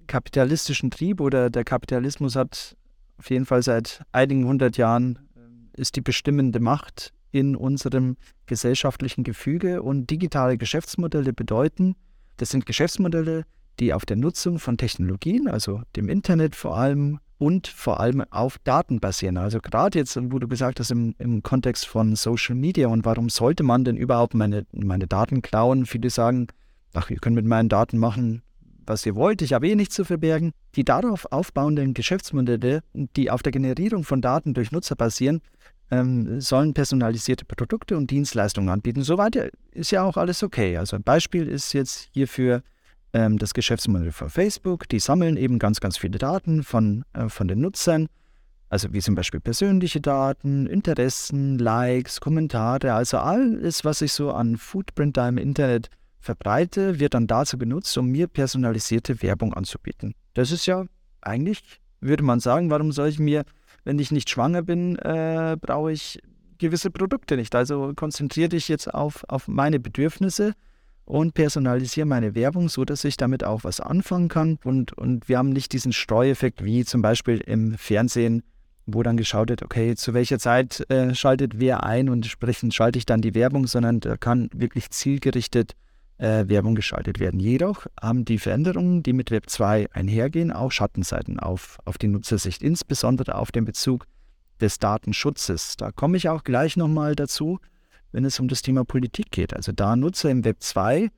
[0.08, 2.76] kapitalistischen Trieb oder der Kapitalismus hat
[3.18, 9.24] auf jeden Fall seit einigen hundert Jahren äh, ist die bestimmende Macht in unserem gesellschaftlichen
[9.24, 11.96] Gefüge und digitale Geschäftsmodelle bedeuten,
[12.38, 13.46] das sind Geschäftsmodelle,
[13.80, 18.58] die auf der Nutzung von Technologien, also dem Internet vor allem und vor allem auf
[18.60, 19.38] Daten basieren.
[19.38, 23.30] Also gerade jetzt, wo du gesagt hast, im, im Kontext von Social Media und warum
[23.30, 25.86] sollte man denn überhaupt meine, meine Daten klauen?
[25.86, 26.48] Viele sagen,
[26.94, 28.42] ach, ihr könnt mit meinen Daten machen,
[28.86, 30.52] was ihr wollt, ich habe eh nichts zu verbergen.
[30.76, 35.42] Die darauf aufbauenden Geschäftsmodelle, die auf der Generierung von Daten durch Nutzer basieren,
[35.92, 39.02] ähm, sollen personalisierte Produkte und Dienstleistungen anbieten.
[39.02, 40.78] Soweit ist ja auch alles okay.
[40.78, 42.62] Also ein Beispiel ist jetzt hierfür
[43.14, 44.88] ähm, das Geschäftsmodell von Facebook.
[44.90, 48.08] Die sammeln eben ganz, ganz viele Daten von, äh, von den Nutzern,
[48.70, 54.58] also wie zum Beispiel persönliche Daten, Interessen, Likes, Kommentare, also alles, was ich so an
[54.58, 60.14] Footprint da im Internet verbreite, wird dann dazu genutzt, um mir personalisierte Werbung anzubieten.
[60.36, 60.86] Das ist ja
[61.22, 61.64] eigentlich,
[62.00, 63.44] würde man sagen, warum soll ich mir,
[63.84, 66.22] wenn ich nicht schwanger bin, äh, brauche ich
[66.58, 67.56] gewisse Produkte nicht.
[67.56, 70.54] Also konzentriere dich jetzt auf, auf meine Bedürfnisse
[71.06, 74.60] und personalisiere meine Werbung, so dass ich damit auch was anfangen kann.
[74.64, 78.44] Und, und wir haben nicht diesen Streueffekt wie zum Beispiel im Fernsehen,
[78.86, 83.00] wo dann geschaut wird, okay, zu welcher Zeit äh, schaltet wer ein und entsprechend schalte
[83.00, 85.74] ich dann die Werbung, sondern da kann wirklich zielgerichtet
[86.20, 87.40] äh, Werbung geschaltet werden.
[87.40, 92.62] Jedoch haben die Veränderungen, die mit Web 2 einhergehen, auch Schattenseiten auf, auf die Nutzersicht,
[92.62, 94.06] insbesondere auf den Bezug
[94.62, 95.76] des Datenschutzes.
[95.78, 97.60] Da komme ich auch gleich nochmal dazu
[98.12, 99.54] wenn es um das Thema Politik geht.
[99.56, 101.10] Also da Nutzer im Web 2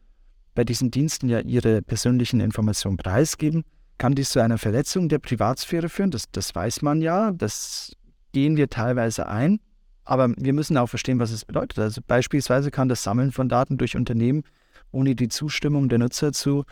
[0.53, 3.63] bei diesen Diensten ja ihre persönlichen Informationen preisgeben,
[3.97, 6.11] kann dies zu einer Verletzung der Privatsphäre führen.
[6.11, 7.95] Das, das weiß man ja, das
[8.33, 9.59] gehen wir teilweise ein.
[10.03, 11.79] Aber wir müssen auch verstehen, was es bedeutet.
[11.79, 14.43] Also beispielsweise kann das Sammeln von Daten durch Unternehmen
[14.91, 16.65] ohne die Zustimmung der Nutzer zu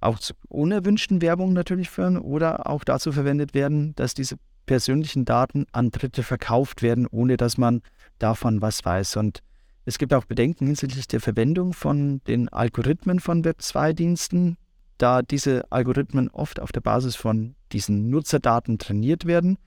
[0.00, 5.66] auch zu unerwünschten Werbung natürlich führen oder auch dazu verwendet werden, dass diese persönlichen Daten
[5.72, 7.82] an Dritte verkauft werden, ohne dass man
[8.18, 9.16] davon was weiß.
[9.16, 9.42] Und
[9.84, 14.56] es gibt auch Bedenken hinsichtlich der Verwendung von den Algorithmen von Web2-Diensten,
[14.98, 19.58] da diese Algorithmen oft auf der Basis von diesen Nutzerdaten trainiert werden.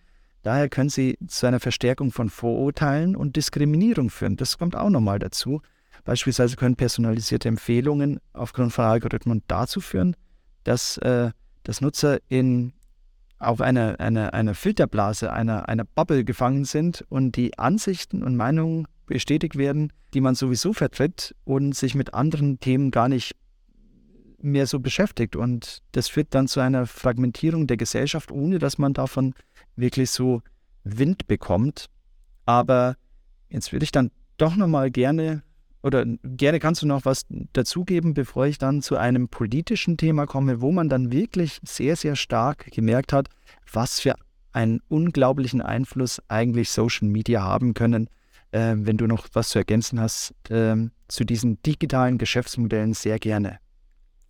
[0.43, 4.37] Daher können sie zu einer Verstärkung von Vorurteilen und Diskriminierung führen.
[4.37, 5.61] Das kommt auch nochmal dazu.
[6.05, 10.15] Beispielsweise können personalisierte Empfehlungen aufgrund von Algorithmen dazu führen,
[10.63, 11.31] dass, äh,
[11.63, 12.73] dass Nutzer in,
[13.39, 18.87] auf einer eine, eine Filterblase, einer, einer Bubble gefangen sind und die Ansichten und Meinungen
[19.07, 23.35] bestätigt werden, die man sowieso vertritt und sich mit anderen Themen gar nicht
[24.39, 25.35] mehr so beschäftigt.
[25.35, 29.33] Und das führt dann zu einer Fragmentierung der Gesellschaft, ohne dass man davon
[29.75, 30.41] wirklich so
[30.83, 31.87] Wind bekommt.
[32.45, 32.95] Aber
[33.49, 35.43] jetzt würde ich dann doch nochmal gerne,
[35.85, 40.59] oder gerne kannst du noch was dazugeben, bevor ich dann zu einem politischen Thema komme,
[40.59, 43.29] wo man dann wirklich sehr, sehr stark gemerkt hat,
[43.71, 44.15] was für
[44.51, 48.09] einen unglaublichen Einfluss eigentlich Social Media haben können
[48.55, 50.75] äh, wenn du noch was zu ergänzen hast, äh,
[51.07, 53.59] zu diesen digitalen Geschäftsmodellen sehr gerne.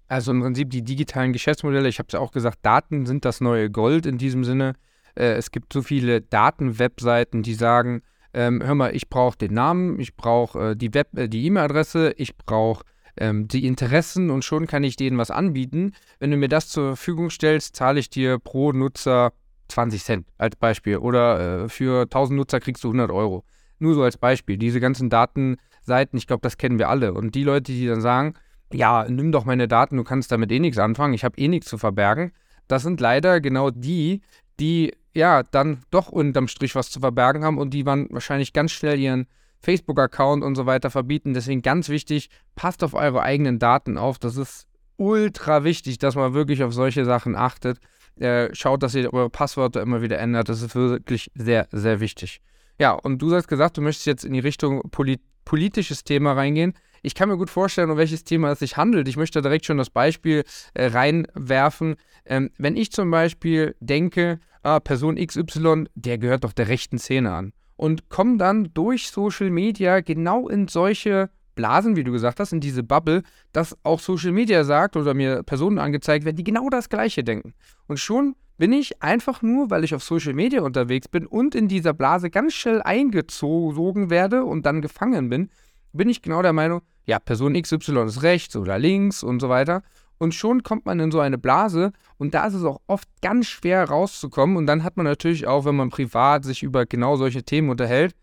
[0.07, 3.69] Also im Prinzip die digitalen Geschäftsmodelle, ich habe es auch gesagt, Daten sind das neue
[3.69, 4.73] Gold in diesem Sinne.
[5.15, 8.01] Äh, es gibt so viele Datenwebseiten, die sagen,
[8.35, 12.13] ähm, hör mal, ich brauche den Namen, ich brauche äh, die Web, äh, die E-Mail-Adresse,
[12.17, 12.83] ich brauche
[13.17, 15.93] ähm, die Interessen und schon kann ich denen was anbieten.
[16.19, 19.31] Wenn du mir das zur Verfügung stellst, zahle ich dir pro Nutzer
[19.69, 23.45] 20 Cent als Beispiel oder äh, für 1000 Nutzer kriegst du 100 Euro.
[23.79, 24.57] Nur so als Beispiel.
[24.57, 27.13] Diese ganzen Datenseiten, ich glaube, das kennen wir alle.
[27.13, 28.33] Und die Leute, die dann sagen,
[28.73, 31.69] ja, nimm doch meine Daten, du kannst damit eh nichts anfangen, ich habe eh nichts
[31.69, 32.31] zu verbergen,
[32.67, 34.21] das sind leider genau die,
[34.59, 38.71] die ja dann doch unterm Strich was zu verbergen haben und die dann wahrscheinlich ganz
[38.71, 39.27] schnell ihren
[39.61, 41.33] Facebook-Account und so weiter verbieten.
[41.33, 44.19] Deswegen ganz wichtig, passt auf eure eigenen Daten auf.
[44.19, 47.79] Das ist ultra wichtig, dass man wirklich auf solche Sachen achtet.
[48.19, 50.49] Äh, schaut, dass ihr eure Passwörter immer wieder ändert.
[50.49, 52.41] Das ist wirklich sehr, sehr wichtig.
[52.79, 56.73] Ja, und du hast gesagt, du möchtest jetzt in die Richtung polit politisches Thema reingehen.
[57.03, 59.07] Ich kann mir gut vorstellen, um welches Thema es sich handelt.
[59.07, 60.43] Ich möchte direkt schon das Beispiel
[60.73, 61.97] äh, reinwerfen.
[62.25, 67.31] Ähm, wenn ich zum Beispiel denke, ah, Person XY, der gehört doch der rechten Szene
[67.31, 67.53] an.
[67.77, 72.59] Und komme dann durch Social Media genau in solche Blasen, wie du gesagt hast, in
[72.59, 76.89] diese Bubble, dass auch Social Media sagt oder mir Personen angezeigt werden, die genau das
[76.89, 77.53] Gleiche denken.
[77.87, 81.67] Und schon bin ich einfach nur, weil ich auf Social Media unterwegs bin und in
[81.67, 85.49] dieser Blase ganz schnell eingezogen werde und dann gefangen bin,
[85.93, 89.83] bin ich genau der Meinung, ja, Person XY ist rechts oder links und so weiter.
[90.17, 93.47] Und schon kommt man in so eine Blase und da ist es auch oft ganz
[93.47, 94.55] schwer rauszukommen.
[94.55, 98.15] Und dann hat man natürlich auch, wenn man privat sich über genau solche Themen unterhält,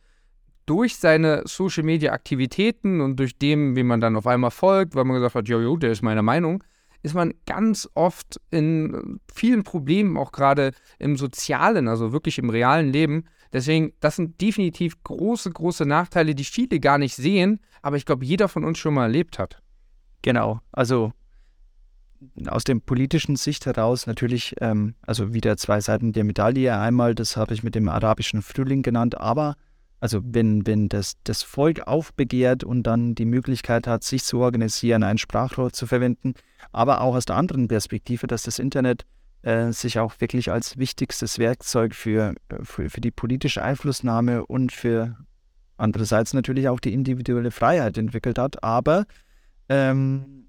[0.67, 5.05] durch seine Social Media Aktivitäten und durch dem, wie man dann auf einmal folgt, weil
[5.05, 6.63] man gesagt hat, jojo, der ist meine Meinung,
[7.03, 12.93] ist man ganz oft in vielen Problemen, auch gerade im sozialen, also wirklich im realen
[12.93, 13.25] Leben.
[13.53, 18.25] Deswegen, das sind definitiv große, große Nachteile, die viele gar nicht sehen, aber ich glaube,
[18.25, 19.61] jeder von uns schon mal erlebt hat.
[20.23, 21.13] Genau, also
[22.47, 26.79] aus dem politischen Sicht heraus natürlich, ähm, also wieder zwei Seiten der Medaille.
[26.79, 29.57] Einmal, das habe ich mit dem arabischen Frühling genannt, aber
[30.01, 35.05] also wenn, wenn das, das Volk aufbegehrt und dann die Möglichkeit hat, sich zu organisieren,
[35.05, 36.35] ein Sprachrohr zu verwenden,
[36.73, 39.07] aber auch aus der anderen Perspektive, dass das Internet
[39.43, 45.17] äh, sich auch wirklich als wichtigstes Werkzeug für, für, für die politische Einflussnahme und für
[45.77, 48.65] andererseits natürlich auch die individuelle Freiheit entwickelt hat.
[48.65, 49.05] Aber
[49.69, 50.42] ähm,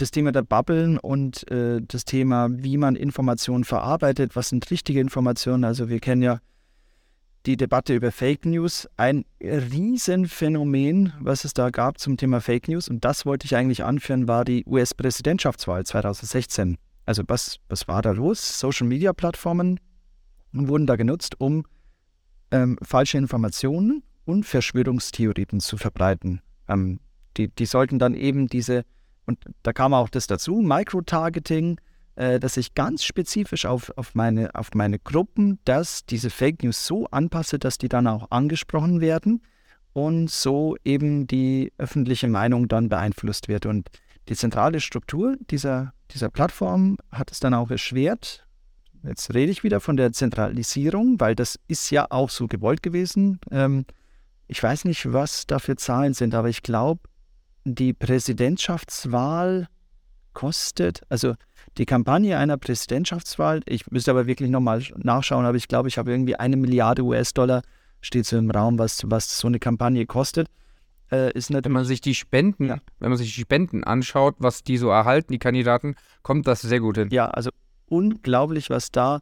[0.00, 5.00] das Thema der Bubblen und äh, das Thema, wie man Informationen verarbeitet, was sind richtige
[5.00, 6.40] Informationen, also wir kennen ja
[7.46, 8.88] die Debatte über Fake News.
[8.96, 12.88] Ein Riesenphänomen, was es da gab zum Thema Fake News.
[12.88, 16.76] Und das wollte ich eigentlich anführen, war die US-Präsidentschaftswahl 2016.
[17.06, 18.60] Also was, was war da los?
[18.60, 19.80] Social-Media-Plattformen
[20.52, 21.64] wurden da genutzt, um
[22.50, 26.42] ähm, falsche Informationen und Verschwörungstheorien zu verbreiten.
[26.68, 27.00] Ähm,
[27.36, 28.84] die, die sollten dann eben diese,
[29.26, 31.80] und da kam auch das dazu, Microtargeting,
[32.16, 36.86] äh, dass ich ganz spezifisch auf, auf, meine, auf meine Gruppen, dass diese Fake News
[36.86, 39.42] so anpasse, dass die dann auch angesprochen werden
[39.92, 43.66] und so eben die öffentliche Meinung dann beeinflusst wird.
[43.66, 43.88] Und
[44.28, 48.46] die zentrale Struktur dieser, dieser Plattform hat es dann auch erschwert.
[49.02, 53.40] Jetzt rede ich wieder von der Zentralisierung, weil das ist ja auch so gewollt gewesen.
[53.50, 53.86] Ähm,
[54.46, 57.00] ich weiß nicht, was da für Zahlen sind, aber ich glaube,
[57.64, 59.68] die Präsidentschaftswahl
[60.32, 61.34] kostet, also
[61.78, 66.10] die Kampagne einer Präsidentschaftswahl, ich müsste aber wirklich nochmal nachschauen, aber ich glaube, ich habe
[66.10, 67.62] irgendwie eine Milliarde US-Dollar,
[68.00, 70.48] steht so im Raum, was, was so eine Kampagne kostet.
[71.12, 72.78] Äh, ist wenn man sich die Spenden, ja.
[73.00, 76.80] wenn man sich die Spenden anschaut, was die so erhalten, die Kandidaten, kommt das sehr
[76.80, 77.08] gut hin.
[77.10, 77.50] Ja, also
[77.86, 79.20] unglaublich, was da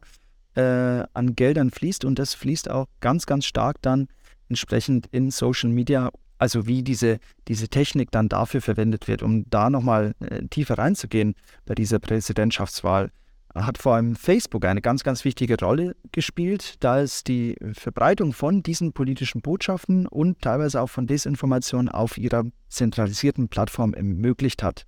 [0.55, 4.07] äh, an Geldern fließt und das fließt auch ganz, ganz stark dann
[4.49, 9.69] entsprechend in Social Media also wie diese, diese Technik dann dafür verwendet wird, um da
[9.69, 11.35] nochmal äh, tiefer reinzugehen
[11.65, 13.11] bei dieser Präsidentschaftswahl,
[13.53, 18.63] hat vor allem Facebook eine ganz, ganz wichtige Rolle gespielt, da es die Verbreitung von
[18.63, 24.85] diesen politischen Botschaften und teilweise auch von Desinformation auf ihrer zentralisierten Plattform ermöglicht hat.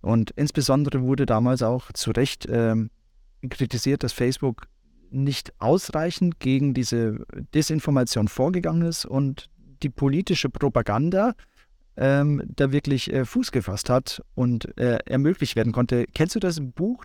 [0.00, 2.76] Und insbesondere wurde damals auch zu Recht äh,
[3.48, 4.68] kritisiert, dass Facebook
[5.10, 7.24] nicht ausreichend gegen diese
[7.54, 9.48] Desinformation vorgegangen ist und
[9.84, 11.34] die politische Propaganda
[11.96, 16.06] ähm, da wirklich äh, Fuß gefasst hat und äh, ermöglicht werden konnte.
[16.12, 17.04] Kennst du das Buch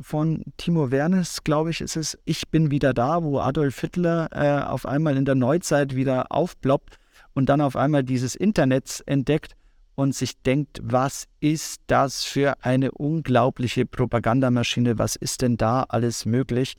[0.00, 4.64] von Timo Wernes, glaube ich, ist es Ich bin wieder da, wo Adolf Hitler äh,
[4.64, 6.98] auf einmal in der Neuzeit wieder aufploppt
[7.34, 9.56] und dann auf einmal dieses Internet entdeckt
[9.94, 16.24] und sich denkt, was ist das für eine unglaubliche Propagandamaschine, was ist denn da alles
[16.24, 16.76] möglich?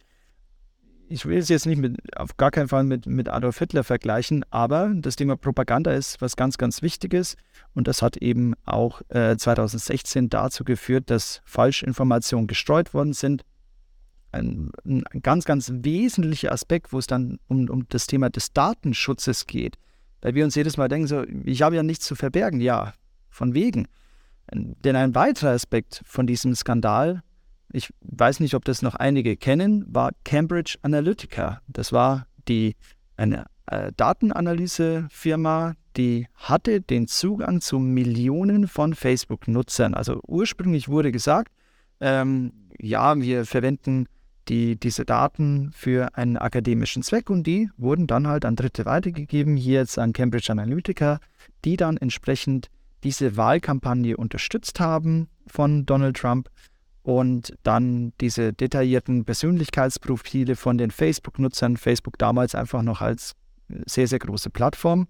[1.11, 4.45] Ich will es jetzt nicht mit, auf gar keinen Fall mit, mit Adolf Hitler vergleichen,
[4.49, 7.35] aber das Thema Propaganda ist was ganz, ganz Wichtiges
[7.73, 13.43] und das hat eben auch äh, 2016 dazu geführt, dass Falschinformationen gestreut worden sind.
[14.31, 19.45] Ein, ein, ganz, ganz wesentlicher Aspekt, wo es dann um, um das Thema des Datenschutzes
[19.45, 19.77] geht,
[20.21, 22.93] weil wir uns jedes Mal denken, so, ich habe ja nichts zu verbergen, ja,
[23.29, 23.87] von wegen.
[24.53, 27.21] Denn ein weiterer Aspekt von diesem Skandal
[27.73, 31.61] ich weiß nicht, ob das noch einige kennen, war Cambridge Analytica.
[31.67, 32.75] Das war die,
[33.17, 39.93] eine äh, Datenanalysefirma, die hatte den Zugang zu Millionen von Facebook-Nutzern.
[39.93, 41.51] Also ursprünglich wurde gesagt,
[41.99, 44.07] ähm, ja, wir verwenden
[44.47, 49.55] die, diese Daten für einen akademischen Zweck und die wurden dann halt an Dritte weitergegeben,
[49.55, 51.19] hier jetzt an Cambridge Analytica,
[51.63, 52.69] die dann entsprechend
[53.03, 56.49] diese Wahlkampagne unterstützt haben von Donald Trump
[57.03, 61.77] und dann diese detaillierten Persönlichkeitsprofile von den Facebook-Nutzern.
[61.77, 63.33] Facebook damals einfach noch als
[63.85, 65.07] sehr, sehr große Plattform.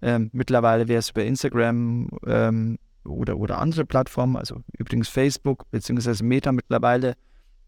[0.00, 6.22] Ähm, mittlerweile wäre es über Instagram ähm, oder, oder andere Plattformen, also übrigens Facebook bzw.
[6.24, 7.10] Meta mittlerweile,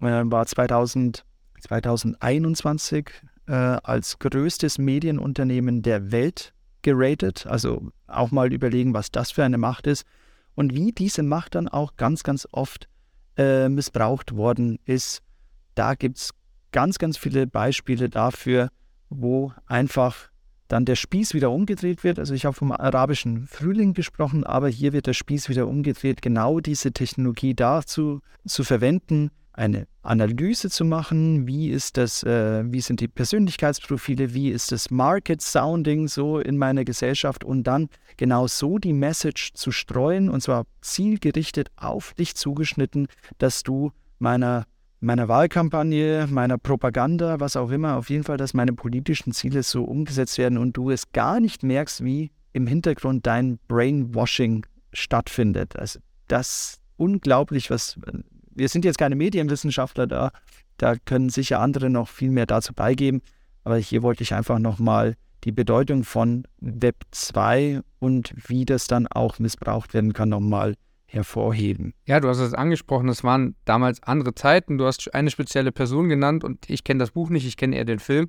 [0.00, 1.24] äh, war 2000,
[1.60, 3.10] 2021
[3.46, 6.52] äh, als größtes Medienunternehmen der Welt
[6.82, 7.46] geratet.
[7.46, 10.06] Also auch mal überlegen, was das für eine Macht ist
[10.54, 12.88] und wie diese Macht dann auch ganz, ganz oft
[13.36, 15.22] äh, missbraucht worden ist.
[15.74, 16.30] Da gibt es
[16.72, 18.70] ganz, ganz viele Beispiele dafür,
[19.08, 20.30] wo einfach
[20.68, 22.18] dann der Spieß wieder umgedreht wird.
[22.18, 26.60] Also ich habe vom arabischen Frühling gesprochen, aber hier wird der Spieß wieder umgedreht, genau
[26.60, 33.00] diese Technologie dazu zu verwenden, eine Analyse zu machen, wie ist das, äh, wie sind
[33.00, 37.42] die Persönlichkeitsprofile, wie ist das Market Sounding so in meiner Gesellschaft?
[37.42, 43.62] Und dann genau so die Message zu streuen und zwar zielgerichtet auf dich zugeschnitten, dass
[43.62, 44.66] du meiner
[44.98, 49.84] meiner Wahlkampagne, meiner Propaganda, was auch immer, auf jeden Fall, dass meine politischen Ziele so
[49.84, 55.76] umgesetzt werden und du es gar nicht merkst, wie im Hintergrund dein Brainwashing stattfindet.
[55.76, 57.98] Also das unglaublich, was
[58.56, 60.30] wir sind jetzt keine Medienwissenschaftler da,
[60.78, 63.22] da können sicher andere noch viel mehr dazu beigeben,
[63.64, 69.06] aber hier wollte ich einfach nochmal die Bedeutung von Web 2 und wie das dann
[69.06, 70.74] auch missbraucht werden kann, nochmal
[71.06, 71.94] hervorheben.
[72.04, 74.76] Ja, du hast es angesprochen, es waren damals andere Zeiten.
[74.76, 77.84] Du hast eine spezielle Person genannt und ich kenne das Buch nicht, ich kenne eher
[77.84, 78.28] den Film.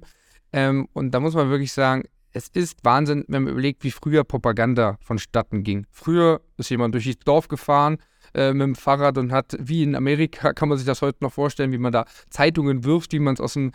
[0.53, 4.23] Ähm, und da muss man wirklich sagen, es ist Wahnsinn, wenn man überlegt, wie früher
[4.23, 5.87] Propaganda vonstatten ging.
[5.91, 7.97] Früher ist jemand durch das Dorf gefahren,
[8.33, 11.33] äh, mit dem Fahrrad und hat, wie in Amerika, kann man sich das heute noch
[11.33, 13.71] vorstellen, wie man da Zeitungen wirft, wie man es aus den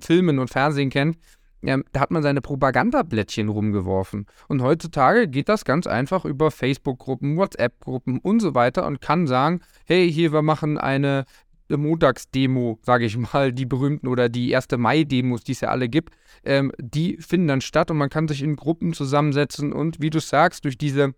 [0.00, 1.18] Filmen und Fernsehen kennt.
[1.62, 4.26] Ja, da hat man seine Propagandablättchen rumgeworfen.
[4.48, 9.60] Und heutzutage geht das ganz einfach über Facebook-Gruppen, WhatsApp-Gruppen und so weiter und kann sagen,
[9.86, 11.24] hey, hier, wir machen eine
[11.70, 14.68] Montagsdemo, sage ich mal, die berühmten oder die 1.
[14.76, 16.14] Mai-Demos, die es ja alle gibt,
[16.44, 20.20] ähm, die finden dann statt und man kann sich in Gruppen zusammensetzen und wie du
[20.20, 21.14] sagst, durch diese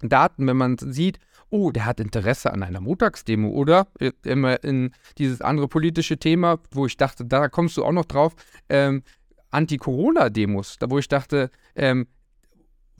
[0.00, 1.18] Daten, wenn man sieht,
[1.50, 3.88] oh, der hat Interesse an einer Montagsdemo oder?
[4.24, 8.34] Immer in dieses andere politische Thema, wo ich dachte, da kommst du auch noch drauf,
[8.68, 9.02] ähm,
[9.50, 12.06] Anti-Corona-Demos, da wo ich dachte, ähm,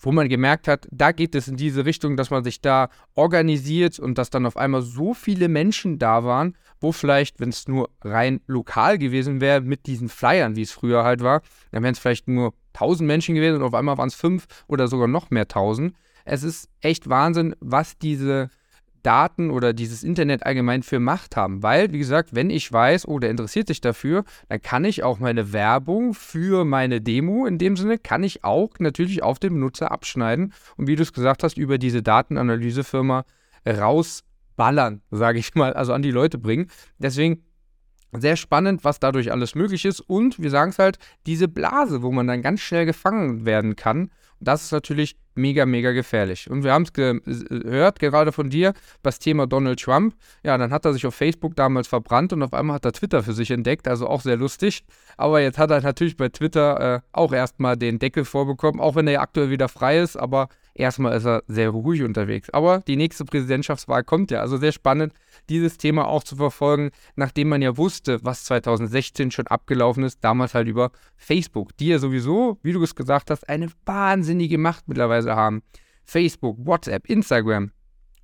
[0.00, 3.98] wo man gemerkt hat, da geht es in diese Richtung, dass man sich da organisiert
[3.98, 7.90] und dass dann auf einmal so viele Menschen da waren, wo vielleicht, wenn es nur
[8.02, 11.42] rein lokal gewesen wäre, mit diesen Flyern, wie es früher halt war,
[11.72, 14.86] dann wären es vielleicht nur 1000 Menschen gewesen und auf einmal waren es fünf oder
[14.86, 15.94] sogar noch mehr 1000
[16.28, 18.50] es ist echt Wahnsinn, was diese
[19.02, 21.62] Daten oder dieses Internet allgemein für Macht haben.
[21.62, 25.18] Weil, wie gesagt, wenn ich weiß, oh, der interessiert sich dafür, dann kann ich auch
[25.18, 29.90] meine Werbung für meine Demo in dem Sinne, kann ich auch natürlich auf den Benutzer
[29.90, 33.24] abschneiden und wie du es gesagt hast, über diese Datenanalysefirma
[33.66, 36.70] rausballern, sage ich mal, also an die Leute bringen.
[36.98, 37.44] Deswegen
[38.12, 42.10] sehr spannend, was dadurch alles möglich ist und wir sagen es halt, diese Blase, wo
[42.10, 46.50] man dann ganz schnell gefangen werden kann das ist natürlich mega, mega gefährlich.
[46.50, 50.14] Und wir haben es gehört, gerade von dir, das Thema Donald Trump.
[50.44, 53.22] Ja, dann hat er sich auf Facebook damals verbrannt und auf einmal hat er Twitter
[53.22, 54.84] für sich entdeckt, also auch sehr lustig.
[55.16, 59.06] Aber jetzt hat er natürlich bei Twitter äh, auch erstmal den Deckel vorbekommen, auch wenn
[59.06, 62.50] er ja aktuell wieder frei ist, aber erstmal ist er sehr ruhig unterwegs.
[62.50, 65.12] Aber die nächste Präsidentschaftswahl kommt ja, also sehr spannend,
[65.48, 70.54] dieses Thema auch zu verfolgen, nachdem man ja wusste, was 2016 schon abgelaufen ist, damals
[70.54, 75.34] halt über Facebook, die ja sowieso, wie du es gesagt hast, eine wahnsinnige Macht mittlerweile
[75.34, 75.62] haben.
[76.04, 77.72] Facebook, WhatsApp, Instagram.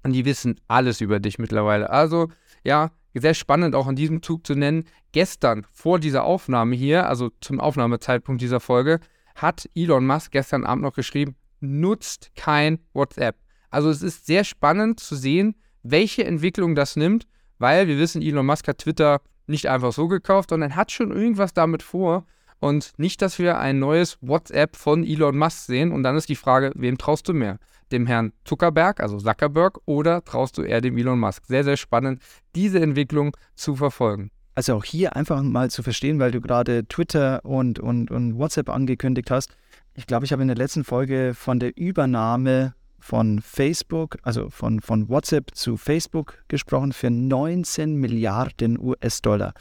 [0.02, 1.88] Und die wissen alles über dich mittlerweile.
[1.90, 2.28] Also,
[2.62, 4.84] ja, sehr spannend auch in diesem Zug zu nennen.
[5.12, 9.00] Gestern vor dieser Aufnahme hier, also zum Aufnahmezeitpunkt dieser Folge,
[9.34, 13.36] hat Elon Musk gestern Abend noch geschrieben, nutzt kein WhatsApp.
[13.70, 17.26] Also es ist sehr spannend zu sehen, welche Entwicklung das nimmt,
[17.58, 21.54] weil wir wissen, Elon Musk hat Twitter nicht einfach so gekauft, sondern hat schon irgendwas
[21.54, 22.26] damit vor.
[22.60, 25.92] Und nicht, dass wir ein neues WhatsApp von Elon Musk sehen.
[25.92, 27.58] Und dann ist die Frage, wem traust du mehr?
[27.92, 31.44] Dem Herrn Zuckerberg, also Zuckerberg, oder traust du eher dem Elon Musk?
[31.46, 32.22] Sehr, sehr spannend,
[32.54, 34.30] diese Entwicklung zu verfolgen.
[34.54, 38.70] Also auch hier einfach mal zu verstehen, weil du gerade Twitter und, und, und WhatsApp
[38.70, 39.54] angekündigt hast.
[39.94, 42.74] Ich glaube, ich habe in der letzten Folge von der Übernahme
[43.04, 49.52] von Facebook, also von, von WhatsApp zu Facebook gesprochen für 19 Milliarden US-Dollar.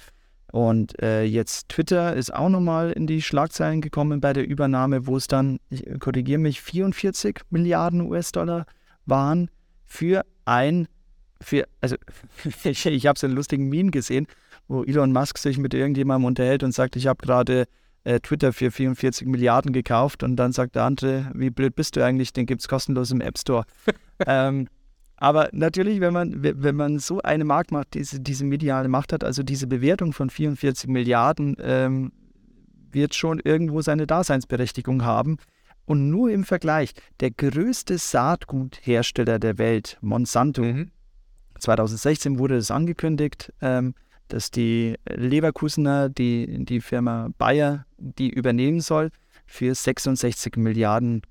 [0.54, 5.18] Und äh, jetzt Twitter ist auch nochmal in die Schlagzeilen gekommen bei der Übernahme, wo
[5.18, 8.66] es dann, ich korrigiere mich, 44 Milliarden US-Dollar
[9.06, 9.52] waren
[9.84, 10.88] für ein,
[11.42, 11.98] für, also
[12.64, 14.26] ich, ich habe es in lustigen Meme gesehen,
[14.70, 17.66] wo Elon Musk sich mit irgendjemandem unterhält und sagt, ich habe gerade
[18.04, 22.04] äh, Twitter für 44 Milliarden gekauft und dann sagt der andere, wie blöd bist du
[22.04, 23.66] eigentlich, den gibt es kostenlos im App Store.
[24.28, 24.68] ähm,
[25.18, 29.42] Aber natürlich, wenn man, wenn man so eine Marktmacht, diese, diese mediale Macht hat, also
[29.42, 32.12] diese Bewertung von 44 Milliarden, ähm,
[32.92, 35.38] wird schon irgendwo seine Daseinsberechtigung haben.
[35.86, 40.92] Und nur im Vergleich, der größte Saatguthersteller der Welt, Monsanto, mhm.
[41.60, 43.96] 2016 wurde es angekündigt, ähm,
[44.28, 49.10] dass die Leverkusener, die, die Firma Bayer, die übernehmen soll
[49.46, 51.22] für 66 Milliarden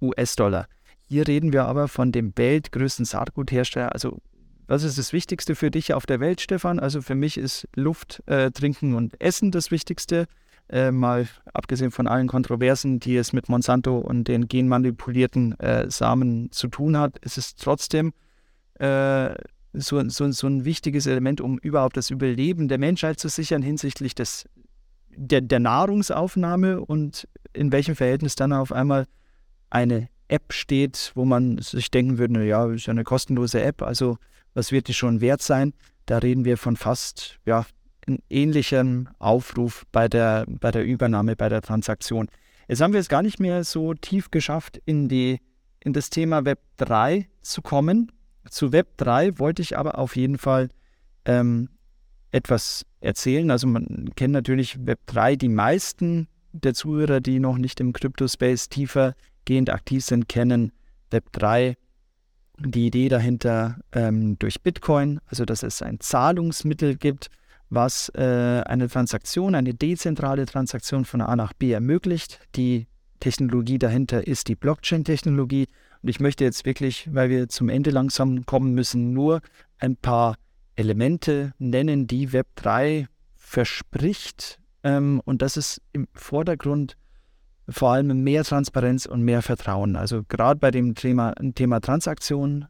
[0.00, 0.66] US-Dollar.
[1.00, 3.92] Hier reden wir aber von dem weltgrößten Saatguthersteller.
[3.92, 4.18] Also,
[4.66, 6.78] was ist das Wichtigste für dich auf der Welt, Stefan?
[6.78, 10.26] Also, für mich ist Luft, äh, Trinken und Essen das Wichtigste.
[10.68, 16.50] Äh, mal abgesehen von allen Kontroversen, die es mit Monsanto und den genmanipulierten äh, Samen
[16.50, 18.14] zu tun hat, ist es trotzdem
[18.78, 19.34] äh,
[19.72, 24.14] so, so, so ein wichtiges Element, um überhaupt das Überleben der Menschheit zu sichern hinsichtlich
[24.14, 24.48] des,
[25.08, 29.06] der, der Nahrungsaufnahme und in welchem Verhältnis dann auf einmal
[29.70, 34.16] eine App steht, wo man sich denken würde, naja, ist ja eine kostenlose App, also
[34.54, 35.72] was wird die schon wert sein?
[36.06, 37.64] Da reden wir von fast ja,
[38.06, 42.28] einem ähnlichen Aufruf bei der, bei der Übernahme, bei der Transaktion.
[42.68, 45.40] Jetzt haben wir es gar nicht mehr so tief geschafft, in, die,
[45.80, 48.12] in das Thema Web 3 zu kommen.
[48.50, 50.68] Zu Web 3 wollte ich aber auf jeden Fall
[51.24, 51.68] ähm,
[52.30, 53.50] etwas erzählen.
[53.50, 55.36] Also man kennt natürlich Web 3.
[55.36, 60.72] Die meisten der Zuhörer, die noch nicht im Crypto-Space tiefergehend aktiv sind, kennen
[61.10, 61.76] Web 3.
[62.58, 67.28] Die Idee dahinter ähm, durch Bitcoin, also dass es ein Zahlungsmittel gibt,
[67.70, 72.40] was äh, eine Transaktion, eine dezentrale Transaktion von A nach B ermöglicht.
[72.54, 72.86] Die
[73.20, 75.68] Technologie dahinter ist die Blockchain-Technologie.
[76.02, 79.40] Und ich möchte jetzt wirklich, weil wir zum Ende langsam kommen müssen, nur
[79.78, 80.36] ein paar
[80.74, 84.58] Elemente nennen, die Web3 verspricht.
[84.82, 86.96] Ähm, und das ist im Vordergrund
[87.68, 89.94] vor allem mehr Transparenz und mehr Vertrauen.
[89.94, 92.66] Also gerade bei dem Thema, Thema Transaktionen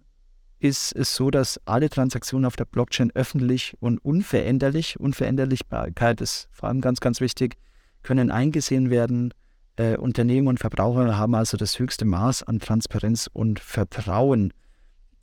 [0.59, 6.68] ist es so, dass alle Transaktionen auf der Blockchain öffentlich und unveränderlich, Unveränderlichkeit ist vor
[6.68, 7.57] allem ganz, ganz wichtig,
[8.03, 9.33] können eingesehen werden.
[9.77, 14.53] Äh, Unternehmen und Verbraucher haben also das höchste Maß an Transparenz und Vertrauen.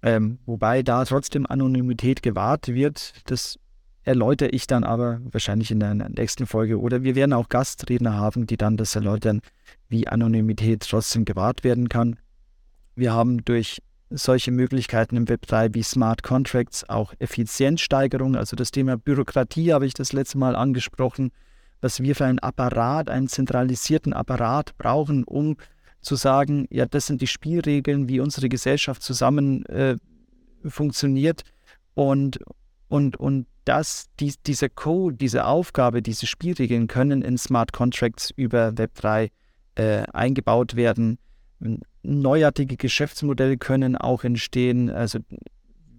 [0.01, 3.13] Ähm, wobei da trotzdem Anonymität gewahrt wird.
[3.25, 3.59] Das
[4.03, 6.79] erläutere ich dann aber wahrscheinlich in der nächsten Folge.
[6.79, 9.41] Oder wir werden auch Gastredner haben, die dann das erläutern,
[9.87, 12.17] wie Anonymität trotzdem gewahrt werden kann.
[12.95, 18.71] Wir haben durch solche Möglichkeiten im Web 3 wie Smart Contracts, auch Effizienzsteigerung, also das
[18.71, 21.31] Thema Bürokratie habe ich das letzte Mal angesprochen,
[21.81, 25.57] was wir für einen Apparat, einen zentralisierten Apparat brauchen, um
[26.01, 29.97] zu sagen, ja, das sind die Spielregeln, wie unsere Gesellschaft zusammen äh,
[30.65, 31.43] funktioniert
[31.93, 32.39] und,
[32.87, 38.69] und, und dass die, dieser Code, diese Aufgabe, diese Spielregeln können in Smart Contracts über
[38.69, 39.29] Web3
[39.75, 41.19] äh, eingebaut werden
[42.03, 44.89] neuartige Geschäftsmodelle können auch entstehen.
[44.89, 45.19] Also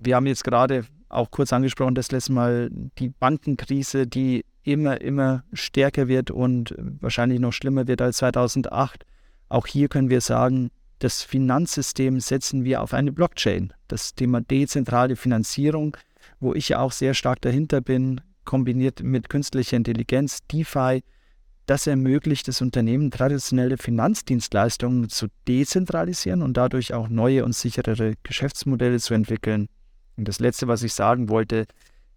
[0.00, 5.44] wir haben jetzt gerade auch kurz angesprochen, das letzte Mal die Bankenkrise, die immer, immer
[5.52, 9.04] stärker wird und wahrscheinlich noch schlimmer wird als 2008.
[9.48, 13.72] Auch hier können wir sagen, das Finanzsystem setzen wir auf eine Blockchain.
[13.88, 15.96] Das Thema dezentrale Finanzierung,
[16.38, 21.02] wo ich ja auch sehr stark dahinter bin, kombiniert mit künstlicher Intelligenz, DeFi,
[21.66, 28.98] das ermöglicht es Unternehmen, traditionelle Finanzdienstleistungen zu dezentralisieren und dadurch auch neue und sicherere Geschäftsmodelle
[28.98, 29.68] zu entwickeln.
[30.20, 31.64] Und das Letzte, was ich sagen wollte,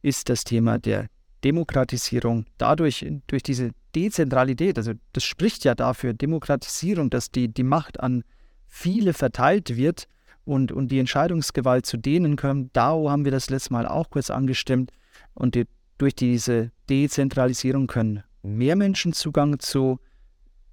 [0.01, 1.07] ist das Thema der
[1.45, 2.45] Demokratisierung.
[2.57, 8.25] Dadurch, durch diese Dezentralität, also das spricht ja dafür, Demokratisierung, dass die, die Macht an
[8.67, 10.09] viele verteilt wird
[10.43, 12.75] und, und die Entscheidungsgewalt zu denen kommt.
[12.75, 14.91] DAO haben wir das letzte Mal auch kurz angestimmt.
[15.33, 15.63] Und die,
[15.97, 19.97] durch diese Dezentralisierung können mehr Menschen Zugang zu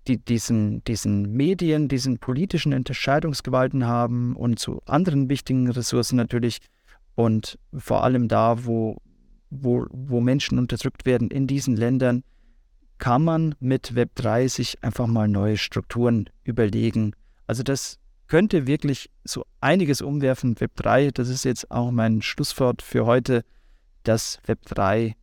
[0.09, 6.59] die, diesen, diesen Medien, diesen politischen Entscheidungsgewalten haben und zu anderen wichtigen Ressourcen natürlich
[7.15, 8.97] und vor allem da, wo,
[9.51, 12.23] wo, wo Menschen unterdrückt werden in diesen Ländern,
[12.99, 17.15] kann man mit Web3 sich einfach mal neue Strukturen überlegen.
[17.47, 17.99] Also das
[18.29, 20.55] könnte wirklich so einiges umwerfen.
[20.55, 23.45] Web3, das ist jetzt auch mein Schlusswort für heute,
[24.05, 25.15] dass Web3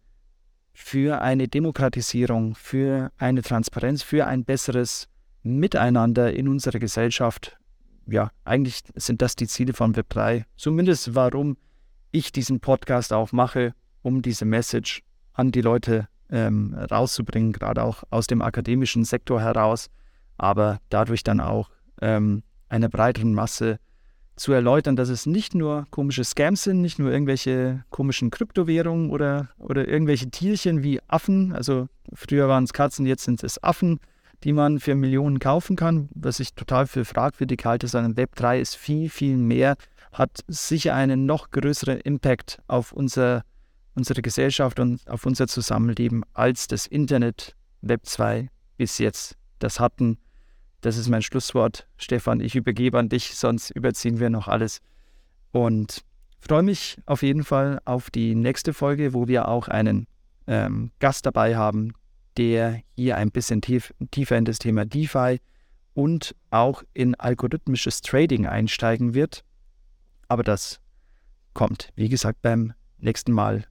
[0.74, 5.08] für eine Demokratisierung, für eine Transparenz, für ein besseres
[5.42, 7.58] Miteinander in unserer Gesellschaft.
[8.06, 10.44] Ja, eigentlich sind das die Ziele von Web3.
[10.58, 11.58] Zumindest warum
[12.18, 15.04] ich diesen Podcast auch mache, um diese Message
[15.34, 19.90] an die Leute ähm, rauszubringen, gerade auch aus dem akademischen Sektor heraus,
[20.38, 21.70] aber dadurch dann auch
[22.02, 23.80] ähm, einer breiteren Masse
[24.36, 29.50] zu erläutern, dass es nicht nur komische Scams sind, nicht nur irgendwelche komischen Kryptowährungen oder,
[29.58, 31.54] oder irgendwelche Tierchen wie Affen.
[31.54, 34.00] Also früher waren es Katzen, jetzt sind es Affen,
[34.44, 38.76] die man für Millionen kaufen kann, was ich total für fragwürdig halte, sondern Web3 ist
[38.76, 39.76] viel, viel mehr
[40.18, 43.44] hat sicher einen noch größeren Impact auf unser,
[43.94, 50.18] unsere Gesellschaft und auf unser Zusammenleben als das Internet, Web 2 bis jetzt das hatten.
[50.82, 51.88] Das ist mein Schlusswort.
[51.98, 54.80] Stefan, ich übergebe an dich, sonst überziehen wir noch alles.
[55.52, 56.04] Und
[56.40, 60.08] freue mich auf jeden Fall auf die nächste Folge, wo wir auch einen
[60.48, 61.94] ähm, Gast dabei haben,
[62.38, 65.40] der hier ein bisschen tief, tiefer in das Thema DeFi
[65.94, 69.44] und auch in algorithmisches Trading einsteigen wird.
[70.28, 70.80] Aber das
[71.54, 73.66] kommt, wie gesagt, beim nächsten Mal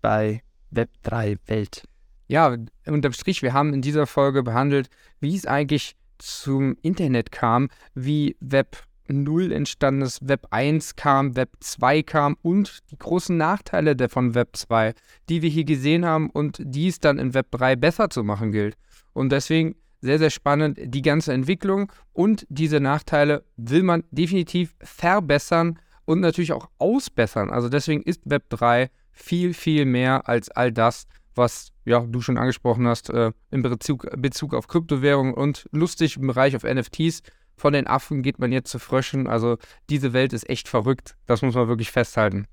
[0.00, 0.42] bei
[0.72, 1.84] Web3 Welt.
[2.28, 4.88] Ja, unterm Strich, wir haben in dieser Folge behandelt,
[5.20, 8.76] wie es eigentlich zum Internet kam, wie Web
[9.08, 14.56] 0 entstanden ist, Web 1 kam, Web 2 kam und die großen Nachteile von Web
[14.56, 14.94] 2,
[15.28, 18.50] die wir hier gesehen haben und die es dann in Web 3 besser zu machen
[18.50, 18.76] gilt.
[19.12, 25.78] Und deswegen sehr, sehr spannend, die ganze Entwicklung und diese Nachteile will man definitiv verbessern
[26.06, 27.50] und natürlich auch ausbessern.
[27.50, 32.38] Also deswegen ist Web 3 viel, viel mehr als all das, was ja, du schon
[32.38, 37.22] angesprochen hast, äh, in Bezug, Bezug auf Kryptowährungen und lustig im Bereich auf NFTs.
[37.56, 39.26] Von den Affen geht man jetzt zu Fröschen.
[39.26, 39.58] Also
[39.90, 41.16] diese Welt ist echt verrückt.
[41.26, 42.46] Das muss man wirklich festhalten.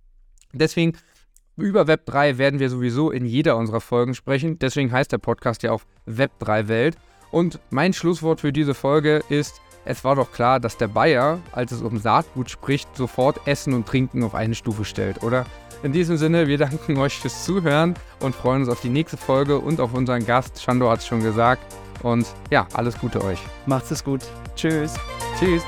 [0.54, 0.94] Deswegen,
[1.56, 4.60] über Web 3 werden wir sowieso in jeder unserer Folgen sprechen.
[4.60, 6.98] Deswegen heißt der Podcast ja auch Web 3 Welt.
[7.32, 11.72] Und mein Schlusswort für diese Folge ist, es war doch klar, dass der Bayer, als
[11.72, 15.46] es um Saatgut spricht, sofort Essen und Trinken auf eine Stufe stellt, oder?
[15.84, 19.60] In diesem Sinne, wir danken euch fürs Zuhören und freuen uns auf die nächste Folge
[19.60, 20.62] und auf unseren Gast.
[20.62, 21.64] Shando hat es schon gesagt.
[22.02, 23.40] Und ja, alles Gute euch.
[23.66, 24.22] Macht's es gut.
[24.56, 24.94] Tschüss.
[25.40, 25.64] Tschüss.